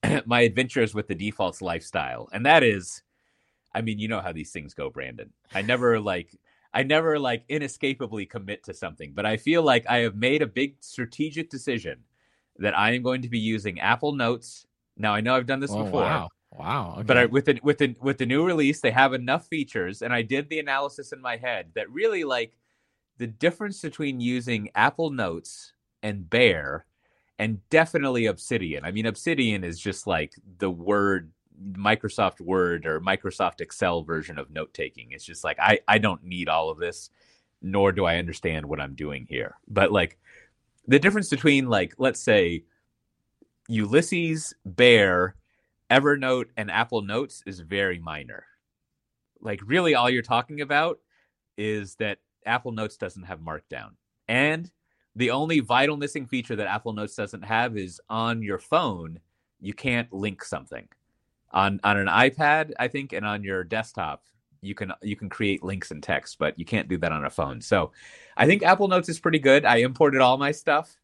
[0.25, 3.01] my adventures with the defaults lifestyle, and that is,
[3.73, 5.31] I mean, you know how these things go, Brandon.
[5.53, 6.35] I never like
[6.73, 10.47] I never like inescapably commit to something, but I feel like I have made a
[10.47, 11.99] big strategic decision
[12.57, 14.65] that I am going to be using Apple Notes.
[14.97, 16.29] Now I know I've done this Oh, before, wow.
[16.51, 16.93] Wow.
[16.97, 17.03] Okay.
[17.03, 20.13] but I, with the with the with the new release, they have enough features, and
[20.13, 22.57] I did the analysis in my head that really like
[23.17, 25.73] the difference between using Apple Notes
[26.03, 26.85] and Bear,
[27.39, 28.85] and definitely Obsidian.
[28.85, 31.31] I mean, Obsidian is just like the word
[31.73, 35.11] Microsoft Word or Microsoft Excel version of note taking.
[35.11, 37.09] It's just like I I don't need all of this,
[37.61, 39.55] nor do I understand what I'm doing here.
[39.67, 40.17] But like
[40.87, 42.63] the difference between like let's say
[43.67, 45.35] Ulysses, Bear,
[45.89, 48.45] Evernote, and Apple Notes is very minor.
[49.39, 50.99] Like really, all you're talking about
[51.57, 53.91] is that Apple Notes doesn't have Markdown,
[54.27, 54.71] and
[55.15, 59.19] the only vital missing feature that Apple Notes doesn't have is on your phone
[59.63, 60.87] you can't link something
[61.53, 64.23] on on an iPad, I think, and on your desktop.
[64.61, 67.29] You can you can create links and text, but you can't do that on a
[67.29, 67.61] phone.
[67.61, 67.91] So,
[68.37, 69.65] I think Apple Notes is pretty good.
[69.65, 70.95] I imported all my stuff.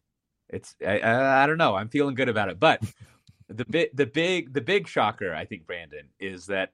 [0.48, 1.74] It's I, I, I don't know.
[1.76, 2.82] I'm feeling good about it, but
[3.48, 6.72] the bit the big the big shocker I think Brandon is that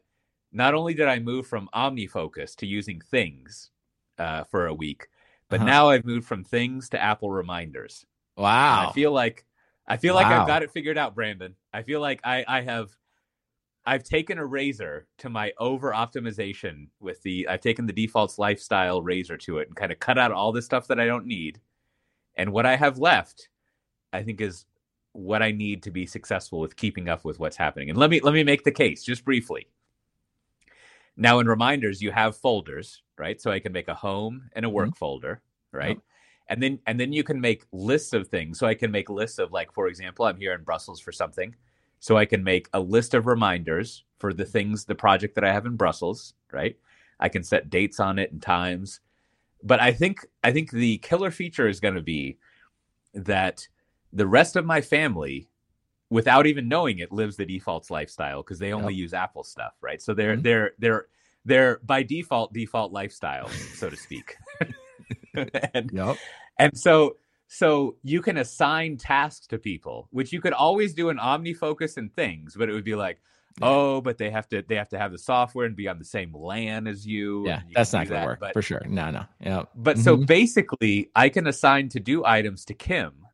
[0.52, 3.70] not only did I move from OmniFocus to using things
[4.18, 5.08] uh, for a week,
[5.50, 5.64] but Uh-huh.
[5.64, 8.06] now I've moved from things to Apple reminders.
[8.68, 8.82] And Wow.
[8.82, 9.44] I feel like
[9.86, 11.56] I feel like I've got it figured out, Brandon.
[11.72, 12.90] I feel like I I have
[13.86, 19.00] I've taken a razor to my over optimization with the I've taken the defaults lifestyle
[19.00, 21.60] razor to it and kind of cut out all the stuff that I don't need.
[22.34, 23.48] And what I have left,
[24.12, 24.66] I think is
[25.12, 27.88] what I need to be successful with keeping up with what's happening.
[27.88, 29.68] And let me let me make the case just briefly.
[31.16, 33.40] Now in reminders you have folders, right?
[33.40, 34.74] So I can make a home and a mm-hmm.
[34.74, 35.40] work folder,
[35.72, 35.98] right?
[36.48, 38.58] And then and then you can make lists of things.
[38.58, 41.54] So I can make lists of like for example, I'm here in Brussels for something.
[42.06, 45.52] So I can make a list of reminders for the things the project that I
[45.52, 46.76] have in Brussels, right?
[47.18, 49.00] I can set dates on it and times.
[49.64, 52.38] But I think I think the killer feature is going to be
[53.12, 53.66] that
[54.12, 55.48] the rest of my family
[56.08, 60.00] without even knowing it lives the defaults lifestyle because they only use Apple stuff, right?
[60.00, 60.44] So they're Mhm.
[60.44, 61.06] they're they're
[61.44, 64.36] they're by default default lifestyle, so to speak.
[65.74, 66.18] and Yep.
[66.60, 67.16] and so
[67.48, 72.12] so you can assign tasks to people, which you could always do in OmniFocus and
[72.12, 73.20] things, but it would be like,
[73.62, 76.04] oh, but they have to they have to have the software and be on the
[76.04, 77.46] same LAN as you.
[77.46, 77.60] Yeah.
[77.66, 78.82] you That's not to that, work But for sure.
[78.86, 79.24] No, no.
[79.40, 79.64] Yeah.
[79.74, 80.26] but so Mhm.
[80.26, 83.26] basically, I can assign to do items to Kim,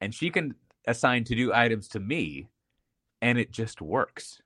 [0.00, 0.54] and she can
[0.86, 2.48] assign to do items to me,
[3.22, 4.40] and it just works,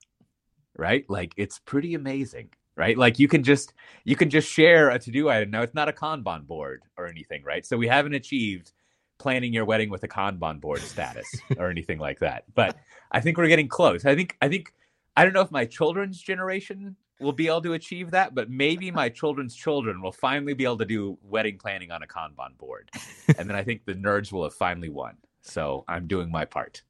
[0.77, 1.09] right?
[1.09, 2.97] Like it's pretty amazing, right?
[2.99, 3.73] Like you can just
[4.05, 5.51] you can just share a to do item.
[5.51, 7.65] Now it's not a Kanban board or anything, right?
[7.67, 8.73] So we haven't achieved
[9.19, 11.27] planning your wedding with a Kanban board status
[11.59, 12.45] or anything like that.
[12.55, 12.77] But
[13.13, 14.05] I think we're getting close.
[14.05, 14.73] I think I think
[15.17, 18.91] I don't know if my children's generation will be able to achieve that, but maybe
[18.91, 22.91] my children's children will finally be able to do wedding planning on a Kanban board.
[23.39, 25.17] and then I think the nerds will have finally won.
[25.43, 26.83] So I'm doing my part.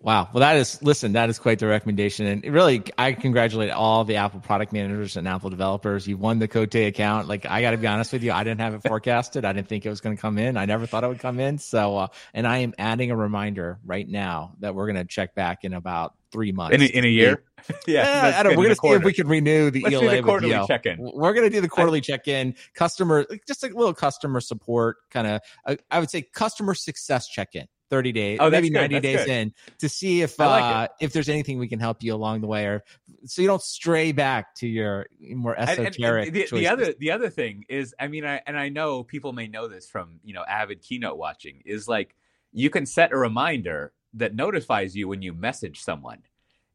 [0.00, 0.28] Wow.
[0.32, 2.26] Well, that is, listen, that is quite the recommendation.
[2.26, 6.06] And really, I congratulate all the Apple product managers and Apple developers.
[6.06, 7.26] You won the Cote account.
[7.26, 9.44] Like, I got to be honest with you, I didn't have it forecasted.
[9.44, 10.56] I didn't think it was going to come in.
[10.56, 11.58] I never thought it would come in.
[11.58, 15.34] So, uh, and I am adding a reminder right now that we're going to check
[15.34, 16.76] back in about three months.
[16.76, 17.42] In a, in a year?
[17.86, 18.56] Yeah, that's I don't.
[18.56, 20.66] We're going to see if we can renew the Let's ELA the quarterly Yo.
[20.66, 20.96] check-in.
[21.00, 25.40] We're going to do the quarterly check-in, customer, just a little customer support kind of.
[25.66, 27.66] I, I would say customer success check-in.
[27.90, 29.28] 30 days, Oh, maybe 90 that's days good.
[29.30, 32.46] in to see if like uh if there's anything we can help you along the
[32.46, 32.84] way or
[33.24, 37.10] so you don't stray back to your more And- and esoteric the, the other the
[37.10, 40.34] other thing is i mean i and i know people may know this from you
[40.34, 42.14] know avid keynote watching is like
[42.52, 46.18] you can set a reminder that notifies you when you message someone.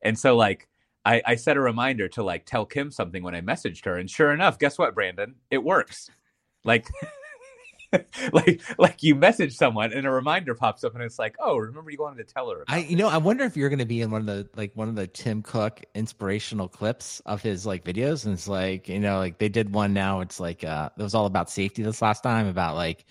[0.04, 0.68] And so like
[1.04, 4.10] I, I set a reminder to like tell kim something when i messaged her and
[4.10, 5.36] sure enough guess what brandon?
[5.50, 6.10] It works.
[6.64, 6.88] Like
[8.34, 11.92] like like you message someone and a reminder pops up and it's like oh remember
[11.92, 13.86] you wanted to tell her about I you know I wonder if you're going to
[13.86, 17.66] be in one of the like one of the Tim Cook inspirational clips of his
[17.66, 20.90] like videos and it's like you know like they did one now it's like uh
[20.98, 23.06] it was all about safety this last time about like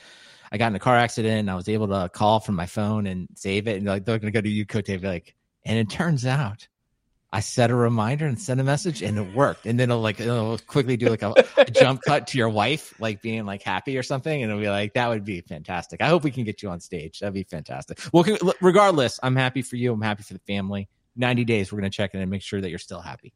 [0.50, 3.06] I got in a car accident and I was able to call from my phone
[3.06, 5.34] and save it and like they're going to go to and be like
[5.64, 6.68] and it turns out
[7.32, 10.20] I set a reminder and sent a message and it worked and then it'll like
[10.20, 13.96] it'll quickly do like a, a jump cut to your wife like being like happy
[13.96, 16.02] or something and it'll be like that would be fantastic.
[16.02, 17.20] I hope we can get you on stage.
[17.20, 18.00] That'd be fantastic.
[18.12, 18.24] Well,
[18.60, 19.92] regardless, I'm happy for you.
[19.94, 20.88] I'm happy for the family.
[21.16, 23.32] 90 days, we're going to check in and make sure that you're still happy.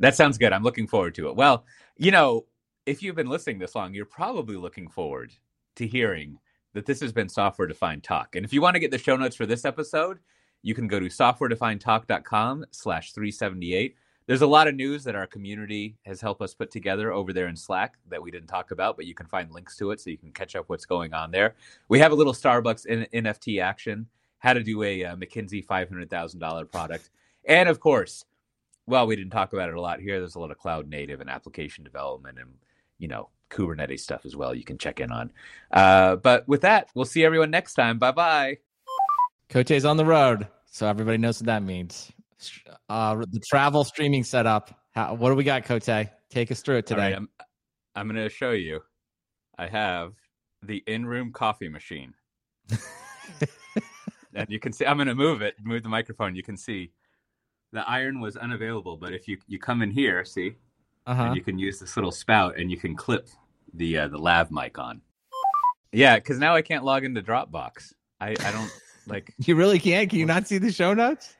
[0.00, 0.52] That sounds good.
[0.52, 1.36] I'm looking forward to it.
[1.36, 1.64] Well,
[1.96, 2.46] you know,
[2.86, 5.32] if you've been listening this long, you're probably looking forward
[5.76, 6.38] to hearing
[6.74, 8.36] that this has been Software Defined Talk.
[8.36, 10.18] And if you want to get the show notes for this episode,
[10.62, 13.96] you can go to softwaredefinedtalk.com slash 378.
[14.26, 17.48] There's a lot of news that our community has helped us put together over there
[17.48, 20.10] in Slack that we didn't talk about, but you can find links to it so
[20.10, 21.54] you can catch up what's going on there.
[21.88, 24.06] We have a little Starbucks NFT action,
[24.38, 27.08] how to do a uh, McKinsey $500,000 product.
[27.46, 28.26] And of course,
[28.86, 30.18] well, we didn't talk about it a lot here.
[30.18, 32.50] There's a lot of cloud native and application development and,
[32.98, 35.32] you know, Kubernetes stuff as well you can check in on.
[35.70, 37.98] Uh, but with that, we'll see everyone next time.
[37.98, 38.58] Bye bye.
[39.48, 42.12] Cote's on the road, so everybody knows what that means.
[42.88, 44.78] Uh, the travel streaming setup.
[44.90, 45.84] How, what do we got, Cote?
[46.30, 47.12] Take us through it today.
[47.12, 47.28] right, I'm,
[47.94, 48.80] I'm going to show you.
[49.58, 50.12] I have
[50.62, 52.12] the in room coffee machine.
[54.34, 56.36] and you can see, I'm going to move it, move the microphone.
[56.36, 56.92] You can see
[57.72, 60.56] the iron was unavailable, but if you, you come in here, see,
[61.06, 61.24] uh-huh.
[61.24, 63.28] and you can use this little spout and you can clip
[63.74, 65.00] the uh, the lav mic on.
[65.92, 67.94] Yeah, because now I can't log into Dropbox.
[68.20, 68.70] I, I don't
[69.08, 69.34] like.
[69.38, 70.10] You really can't?
[70.10, 71.34] Can you not see the show notes?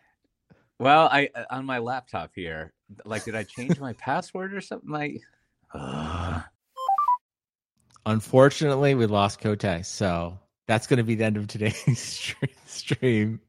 [0.79, 2.73] Well, I uh, on my laptop here,
[3.05, 4.89] like, did I change my password or something?
[4.89, 5.17] My,
[5.75, 6.41] uh,
[8.07, 12.35] Unfortunately, we lost Cote, so that's going to be the end of today's
[12.67, 13.41] stream.